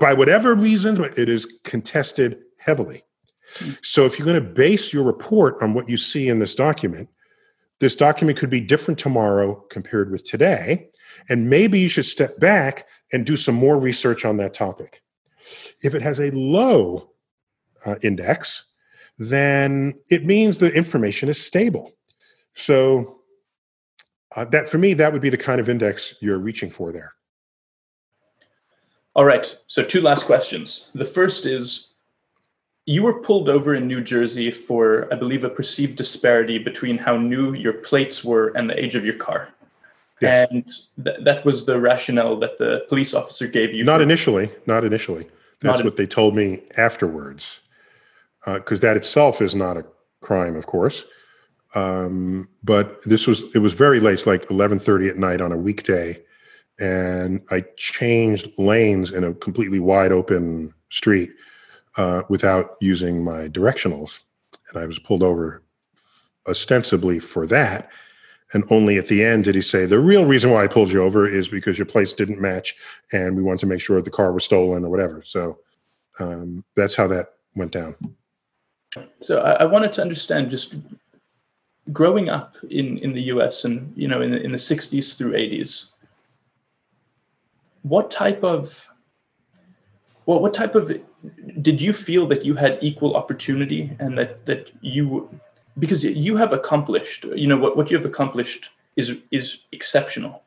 [0.00, 3.02] By whatever reason, it is contested heavily.
[3.82, 7.08] So if you're going to base your report on what you see in this document,
[7.80, 10.88] this document could be different tomorrow compared with today.
[11.28, 15.02] And maybe you should step back and do some more research on that topic.
[15.82, 17.10] If it has a low
[17.84, 18.64] uh, index,
[19.18, 21.92] then it means the information is stable.
[22.54, 23.20] So
[24.34, 27.14] uh, that for me, that would be the kind of index you're reaching for there.
[29.14, 29.56] All right.
[29.66, 30.90] So two last questions.
[30.94, 31.90] The first is
[32.86, 37.16] you were pulled over in New Jersey for, I believe, a perceived disparity between how
[37.16, 39.48] new your plates were and the age of your car.
[40.20, 40.48] Yes.
[40.50, 40.66] And
[41.04, 43.84] th- that was the rationale that the police officer gave you.
[43.84, 44.50] Not for- initially.
[44.66, 45.24] Not initially.
[45.60, 47.60] That's not what in- they told me afterwards.
[48.44, 49.86] Because uh, that itself is not a
[50.20, 51.04] crime, of course.
[51.74, 55.56] Um, but this was it was very late, like eleven thirty at night on a
[55.56, 56.22] weekday,
[56.78, 61.30] and I changed lanes in a completely wide open street
[61.96, 64.20] uh, without using my directionals,
[64.68, 65.62] and I was pulled over
[66.48, 67.90] ostensibly for that.
[68.52, 71.02] And only at the end did he say the real reason why I pulled you
[71.02, 72.76] over is because your plates didn't match,
[73.12, 75.22] and we wanted to make sure the car was stolen or whatever.
[75.24, 75.58] So
[76.20, 77.96] um, that's how that went down.
[79.20, 80.76] So I, I wanted to understand just
[81.92, 85.32] growing up in, in the US and you know in the, in the 60s through
[85.32, 85.86] 80s,
[87.82, 88.88] what type of
[90.26, 90.90] well, what type of
[91.60, 95.28] did you feel that you had equal opportunity and that that you
[95.78, 100.42] because you have accomplished you know what, what you have accomplished is is exceptional.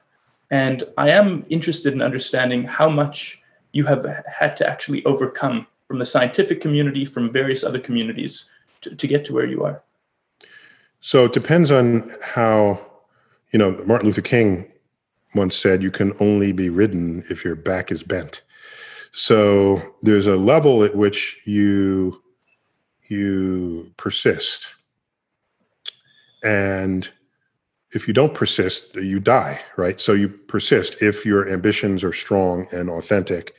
[0.49, 3.41] And i am interested in understanding how much
[3.73, 8.45] you have had to actually overcome from the scientific community from various other communities
[8.81, 9.83] to, to get to where you are
[10.99, 12.79] so it depends on how
[13.51, 14.71] you know martin luther king
[15.35, 18.41] once said you can only be ridden if your back is bent
[19.11, 22.21] so there's a level at which you
[23.09, 24.67] you persist.
[26.43, 27.09] And
[27.91, 29.99] if you don't persist, you die, right?
[29.99, 33.53] So you persist if your ambitions are strong and authentic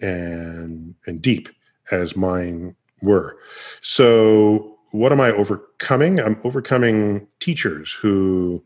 [0.00, 1.48] and and deep
[1.90, 3.38] as mine were.
[3.80, 6.20] So what am I overcoming?
[6.20, 8.64] I'm overcoming teachers who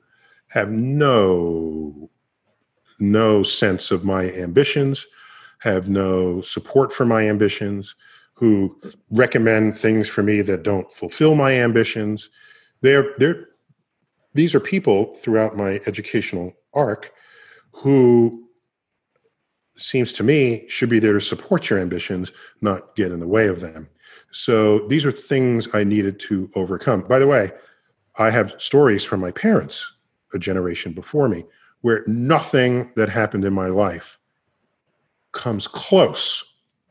[0.49, 2.11] have no
[3.01, 5.07] no sense of my ambitions,
[5.59, 7.97] have no support for my ambitions,
[8.35, 12.31] who recommend things for me that don't fulfill my ambitions.
[12.81, 13.49] They're, they're,
[14.35, 17.13] these are people throughout my educational arc
[17.73, 18.49] who
[19.77, 23.49] seems to me should be there to support your ambitions, not get in the way
[23.49, 23.89] of them.
[24.33, 27.03] So these are things I needed to overcome.
[27.03, 27.53] By the way,
[28.17, 29.85] I have stories from my parents,
[30.35, 31.45] a generation before me,
[31.83, 34.19] where nothing that happened in my life
[35.33, 36.45] comes close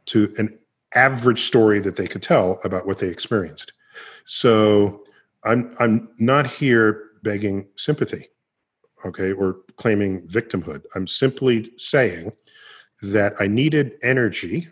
[0.05, 0.57] to an
[0.93, 3.73] average story that they could tell about what they experienced.
[4.25, 5.03] So
[5.43, 8.29] I'm I'm not here begging sympathy,
[9.05, 10.83] okay, or claiming victimhood.
[10.95, 12.33] I'm simply saying
[13.01, 14.69] that I needed energy,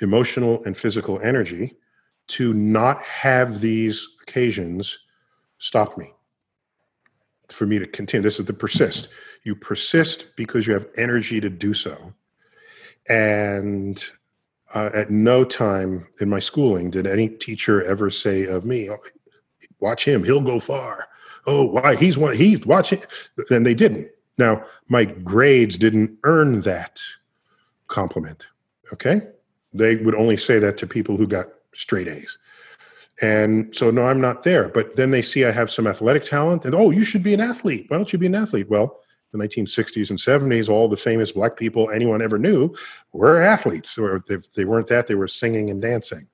[0.00, 1.76] emotional and physical energy,
[2.28, 4.98] to not have these occasions
[5.58, 6.12] stop me.
[7.48, 8.22] For me to continue.
[8.22, 9.08] This is the persist.
[9.44, 12.12] You persist because you have energy to do so
[13.08, 14.02] and
[14.74, 18.98] uh, at no time in my schooling did any teacher ever say of me, oh,
[19.80, 21.08] "Watch him; he'll go far."
[21.46, 22.36] Oh, why he's one?
[22.36, 23.00] He's watching,
[23.50, 24.08] and they didn't.
[24.38, 27.00] Now, my grades didn't earn that
[27.86, 28.46] compliment.
[28.92, 29.22] Okay,
[29.78, 32.38] they would only say that to people who got straight A's.
[33.22, 34.68] And so, no, I'm not there.
[34.68, 37.40] But then they see I have some athletic talent, and oh, you should be an
[37.40, 37.86] athlete.
[37.88, 38.68] Why don't you be an athlete?
[38.68, 39.00] Well,
[39.32, 42.74] the 1960s and 70s, all the famous black people anyone ever knew
[43.12, 46.28] were athletes, or if they weren't that, they were singing and dancing.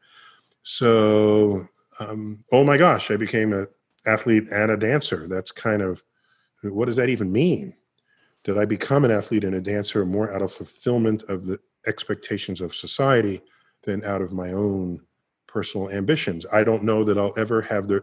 [0.65, 1.69] So,
[2.01, 3.69] um, oh my gosh, I became an
[4.07, 5.27] athlete and a dancer.
[5.29, 6.03] That's kind of
[6.63, 7.75] what does that even mean?
[8.45, 12.61] Did I become an athlete and a dancer more out of fulfillment of the expectations
[12.61, 13.43] of society
[13.83, 15.01] than out of my own
[15.47, 16.47] personal ambitions?
[16.53, 18.03] I don't know that I'll ever have the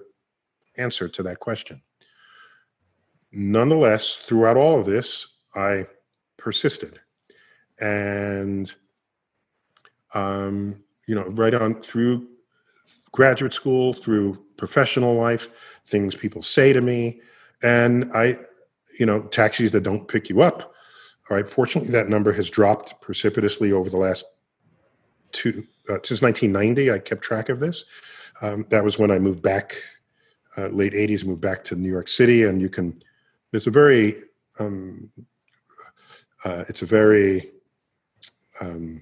[0.78, 1.82] answer to that question
[3.32, 5.88] nonetheless, throughout all of this, I
[6.38, 7.00] persisted.
[7.80, 8.74] And,
[10.14, 12.28] um, you know, right on through
[13.12, 15.50] graduate school, through professional life,
[15.86, 17.22] things people say to me.
[17.64, 18.38] And I,
[19.00, 20.74] you know, taxis that don't pick you up.
[21.30, 21.48] All right.
[21.48, 24.26] Fortunately, that number has dropped precipitously over the last
[25.32, 26.92] two, uh, since 1990.
[26.92, 27.86] I kept track of this.
[28.42, 29.76] Um, that was when I moved back,
[30.58, 32.44] uh, late 80s, moved back to New York City.
[32.44, 33.00] And you can
[33.54, 34.16] it's a very
[34.60, 35.10] um,
[36.46, 37.50] uh, it's a very
[38.62, 39.02] um,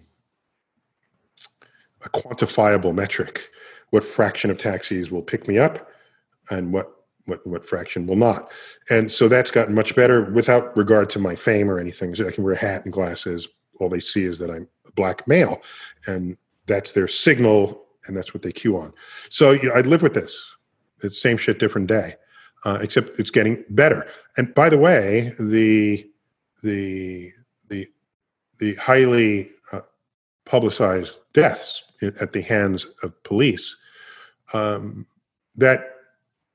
[2.03, 3.49] a quantifiable metric.
[3.89, 5.89] What fraction of taxis will pick me up,
[6.49, 6.96] and what
[7.28, 8.51] what what fraction will not?
[8.89, 12.15] And so that's gotten much better without regard to my fame or anything.
[12.15, 13.47] So I can wear a hat and glasses.
[13.80, 15.61] All they see is that I'm a black male,
[16.07, 18.93] and that's their signal, and that's what they cue on.
[19.30, 20.43] So you know, I live with this.
[21.03, 22.15] It's same shit, different day
[22.65, 24.07] uh, except it's getting better.
[24.38, 26.09] And by the way, the
[26.63, 27.32] the
[27.69, 27.88] the
[28.59, 29.82] the highly uh,
[30.45, 33.75] publicized deaths at the hands of police
[34.53, 35.05] um,
[35.55, 35.96] that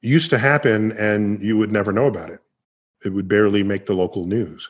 [0.02, 2.40] used to happen, and you would never know about it.
[3.04, 4.68] It would barely make the local news.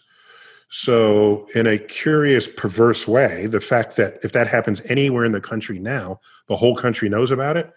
[0.69, 5.41] So, in a curious, perverse way, the fact that if that happens anywhere in the
[5.41, 7.71] country now, the whole country knows about it,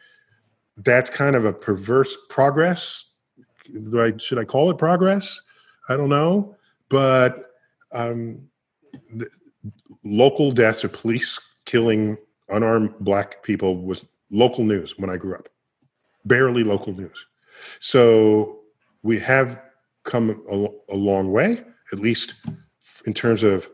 [0.78, 3.06] that's kind of a perverse progress
[3.98, 5.42] I should I call it progress?
[5.90, 6.56] I don't know,
[6.90, 7.46] but
[7.92, 8.50] um,
[10.04, 12.18] local deaths of police killing
[12.50, 15.50] unarmed black people was local news when I grew up,
[16.26, 17.26] barely local news.
[17.80, 18.60] So
[19.04, 19.62] we have
[20.04, 22.36] come a, a long way, at least
[23.06, 23.70] in terms of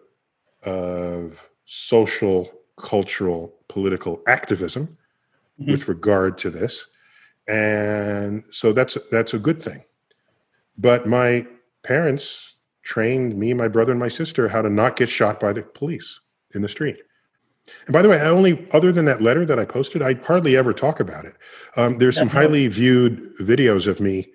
[0.63, 4.97] of social, cultural, political activism
[5.59, 5.71] mm-hmm.
[5.71, 6.88] with regard to this.
[7.47, 9.84] and so that's that's a good thing.
[10.77, 11.47] But my
[11.84, 15.63] parents trained me, my brother, and my sister how to not get shot by the
[15.63, 16.19] police
[16.55, 16.97] in the street.
[17.86, 20.57] And by the way, I only other than that letter that I posted, I hardly
[20.57, 21.36] ever talk about it.
[21.78, 24.28] Um, there's some highly viewed videos of me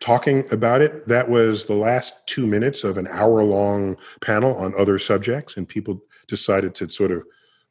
[0.00, 1.06] talking about it.
[1.08, 5.68] That was the last two minutes of an hour long panel on other subjects, and
[5.68, 7.22] people decided to sort of,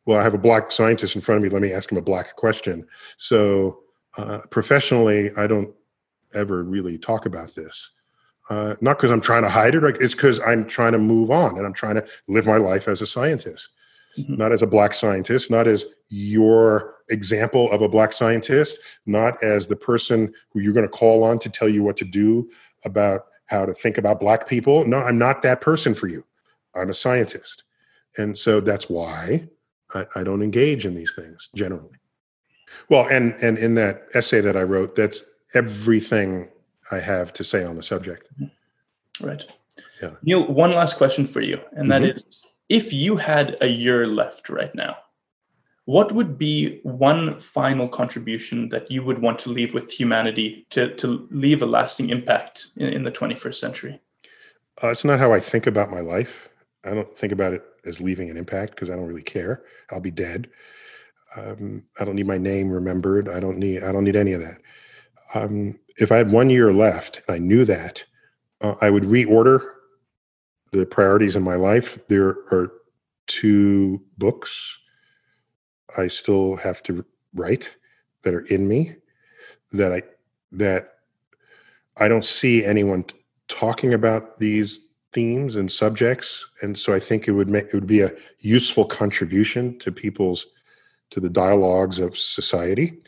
[0.05, 1.49] well, I have a black scientist in front of me.
[1.49, 2.87] Let me ask him a black question.
[3.17, 3.79] So
[4.17, 5.73] uh, professionally, I don't
[6.33, 7.91] ever really talk about this.
[8.49, 11.57] Uh, not because I'm trying to hide it, it's because I'm trying to move on
[11.57, 13.69] and I'm trying to live my life as a scientist,
[14.17, 14.35] mm-hmm.
[14.35, 19.67] not as a black scientist, not as your example of a black scientist, not as
[19.67, 22.49] the person who you're going to call on to tell you what to do
[22.85, 24.85] about how to think about black people.
[24.85, 26.23] No, I'm not that person for you.
[26.75, 27.63] I'm a scientist.
[28.17, 29.47] And so that's why
[29.93, 31.97] I, I don't engage in these things generally.
[32.89, 35.23] Well, and and in that essay that I wrote, that's
[35.55, 36.49] everything
[36.91, 38.27] I have to say on the subject.
[38.39, 39.25] Mm-hmm.
[39.25, 39.45] Right.
[40.01, 40.11] Yeah.
[40.23, 42.17] Neil, one last question for you, and that mm-hmm.
[42.17, 44.97] is: if you had a year left right now,
[45.85, 50.93] what would be one final contribution that you would want to leave with humanity to,
[50.95, 53.99] to leave a lasting impact in, in the 21st century?
[54.83, 56.47] Uh, it's not how I think about my life.
[56.85, 59.63] I don't think about it as leaving an impact because I don't really care.
[59.89, 60.49] I'll be dead.
[61.35, 63.27] Um, I don't need my name remembered.
[63.27, 63.83] I don't need.
[63.83, 64.61] I don't need any of that.
[65.33, 68.05] Um, if I had one year left and I knew that,
[68.61, 69.71] uh, I would reorder
[70.71, 71.99] the priorities in my life.
[72.07, 72.71] There are
[73.27, 74.77] two books
[75.97, 77.71] I still have to write
[78.23, 78.95] that are in me
[79.71, 80.01] that I
[80.51, 80.95] that
[81.97, 83.05] I don't see anyone
[83.47, 84.79] talking about these
[85.13, 88.85] themes and subjects and so I think it would make it would be a useful
[88.85, 90.47] contribution to people's
[91.11, 92.99] to the dialogues of society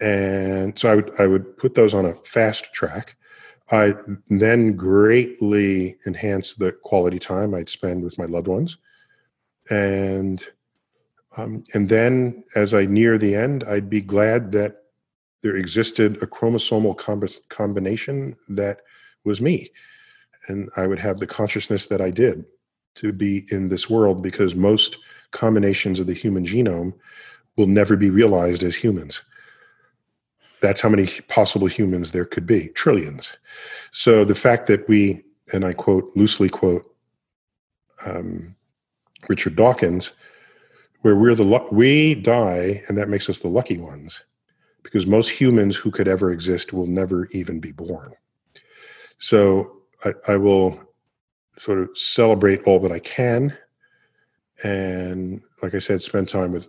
[0.00, 3.16] and so I would I would put those on a fast track.
[3.70, 3.94] I
[4.28, 8.76] then greatly enhance the quality time I'd spend with my loved ones,
[9.70, 10.44] and
[11.36, 14.82] um, and then as I near the end, I'd be glad that
[15.42, 16.96] there existed a chromosomal
[17.48, 18.80] combination that
[19.24, 19.70] was me,
[20.48, 22.44] and I would have the consciousness that I did
[22.96, 24.98] to be in this world because most
[25.30, 26.94] combinations of the human genome
[27.56, 29.22] will never be realized as humans
[30.64, 33.34] that's how many possible humans there could be trillions.
[33.92, 36.84] So the fact that we and i quote loosely quote
[38.06, 38.54] um,
[39.28, 40.12] richard dawkins
[41.02, 44.22] where we're the we die and that makes us the lucky ones
[44.82, 48.14] because most humans who could ever exist will never even be born.
[49.18, 50.78] So I, I will
[51.58, 53.56] sort of celebrate all that i can
[54.64, 56.68] and like i said spend time with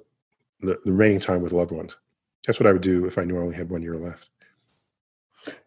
[0.59, 1.97] the, the remaining time with loved ones
[2.45, 4.29] that's what I would do if I knew I only had one year left.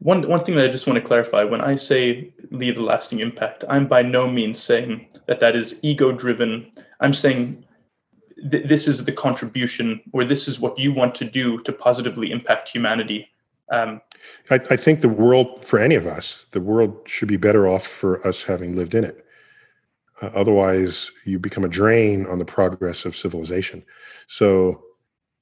[0.01, 3.21] One one thing that I just want to clarify: when I say leave a lasting
[3.21, 6.71] impact, I'm by no means saying that that is ego driven.
[7.01, 7.65] I'm saying
[8.51, 12.31] th- this is the contribution, or this is what you want to do to positively
[12.31, 13.29] impact humanity.
[13.71, 14.01] Um,
[14.51, 17.87] I, I think the world, for any of us, the world should be better off
[17.87, 19.25] for us having lived in it.
[20.21, 23.85] Uh, otherwise, you become a drain on the progress of civilization.
[24.27, 24.83] So,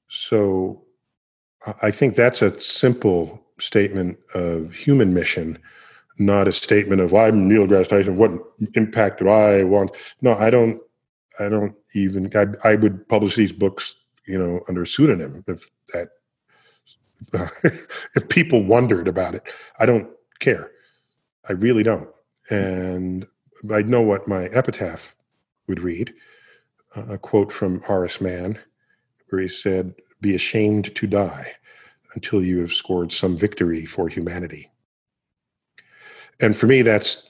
[0.09, 0.83] so
[1.81, 5.57] I think that's a simple statement of human mission,
[6.19, 8.17] not a statement of I'm Neil deGrasse Tyson.
[8.17, 8.31] What
[8.75, 9.91] impact do I want?
[10.21, 10.81] No, I don't.
[11.39, 12.31] I don't even.
[12.35, 13.95] I, I would publish these books,
[14.27, 16.09] you know, under a pseudonym if that.
[18.15, 19.41] if people wondered about it,
[19.79, 20.07] I don't
[20.39, 20.69] care.
[21.49, 22.09] I really don't.
[22.51, 23.25] And
[23.71, 25.15] I know what my epitaph
[25.67, 26.13] would read
[26.95, 28.59] a quote from Horace Mann,
[29.29, 31.53] where he said, be ashamed to die
[32.13, 34.71] until you have scored some victory for humanity.
[36.39, 37.27] And for me, that's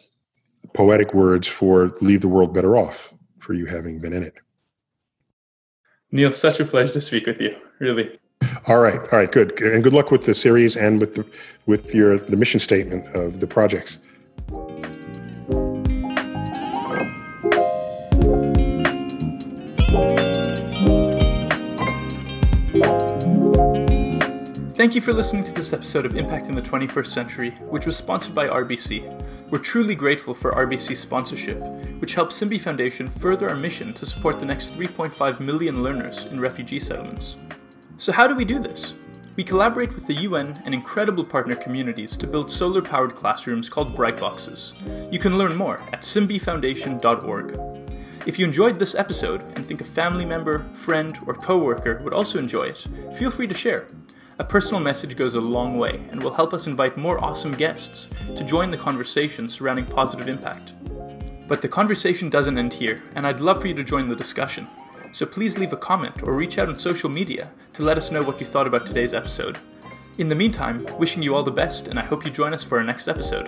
[0.73, 4.35] poetic words for leave the world better off for you having been in it.
[6.11, 7.55] Neil, such a pleasure to speak with you.
[7.79, 8.19] Really.
[8.67, 11.25] All right, all right, good, and good luck with the series and with the
[11.65, 13.99] with your the mission statement of the projects.
[24.87, 27.97] Thank you for listening to this episode of Impact in the 21st Century, which was
[27.97, 29.49] sponsored by RBC.
[29.49, 31.61] We're truly grateful for RBC's sponsorship,
[31.99, 36.39] which helps Simbi Foundation further our mission to support the next 3.5 million learners in
[36.39, 37.35] refugee settlements.
[37.97, 38.97] So, how do we do this?
[39.35, 43.93] We collaborate with the UN and incredible partner communities to build solar powered classrooms called
[43.93, 45.11] Brightboxes.
[45.11, 47.59] You can learn more at simbifoundation.org.
[48.25, 52.39] If you enjoyed this episode and think a family member, friend, or coworker would also
[52.39, 53.89] enjoy it, feel free to share.
[54.39, 58.11] A personal message goes a long way and will help us invite more awesome guests
[58.35, 60.75] to join the conversation surrounding positive impact.
[61.47, 64.67] But the conversation doesn't end here, and I'd love for you to join the discussion.
[65.11, 68.21] So please leave a comment or reach out on social media to let us know
[68.21, 69.57] what you thought about today's episode.
[70.19, 72.77] In the meantime, wishing you all the best, and I hope you join us for
[72.77, 73.47] our next episode.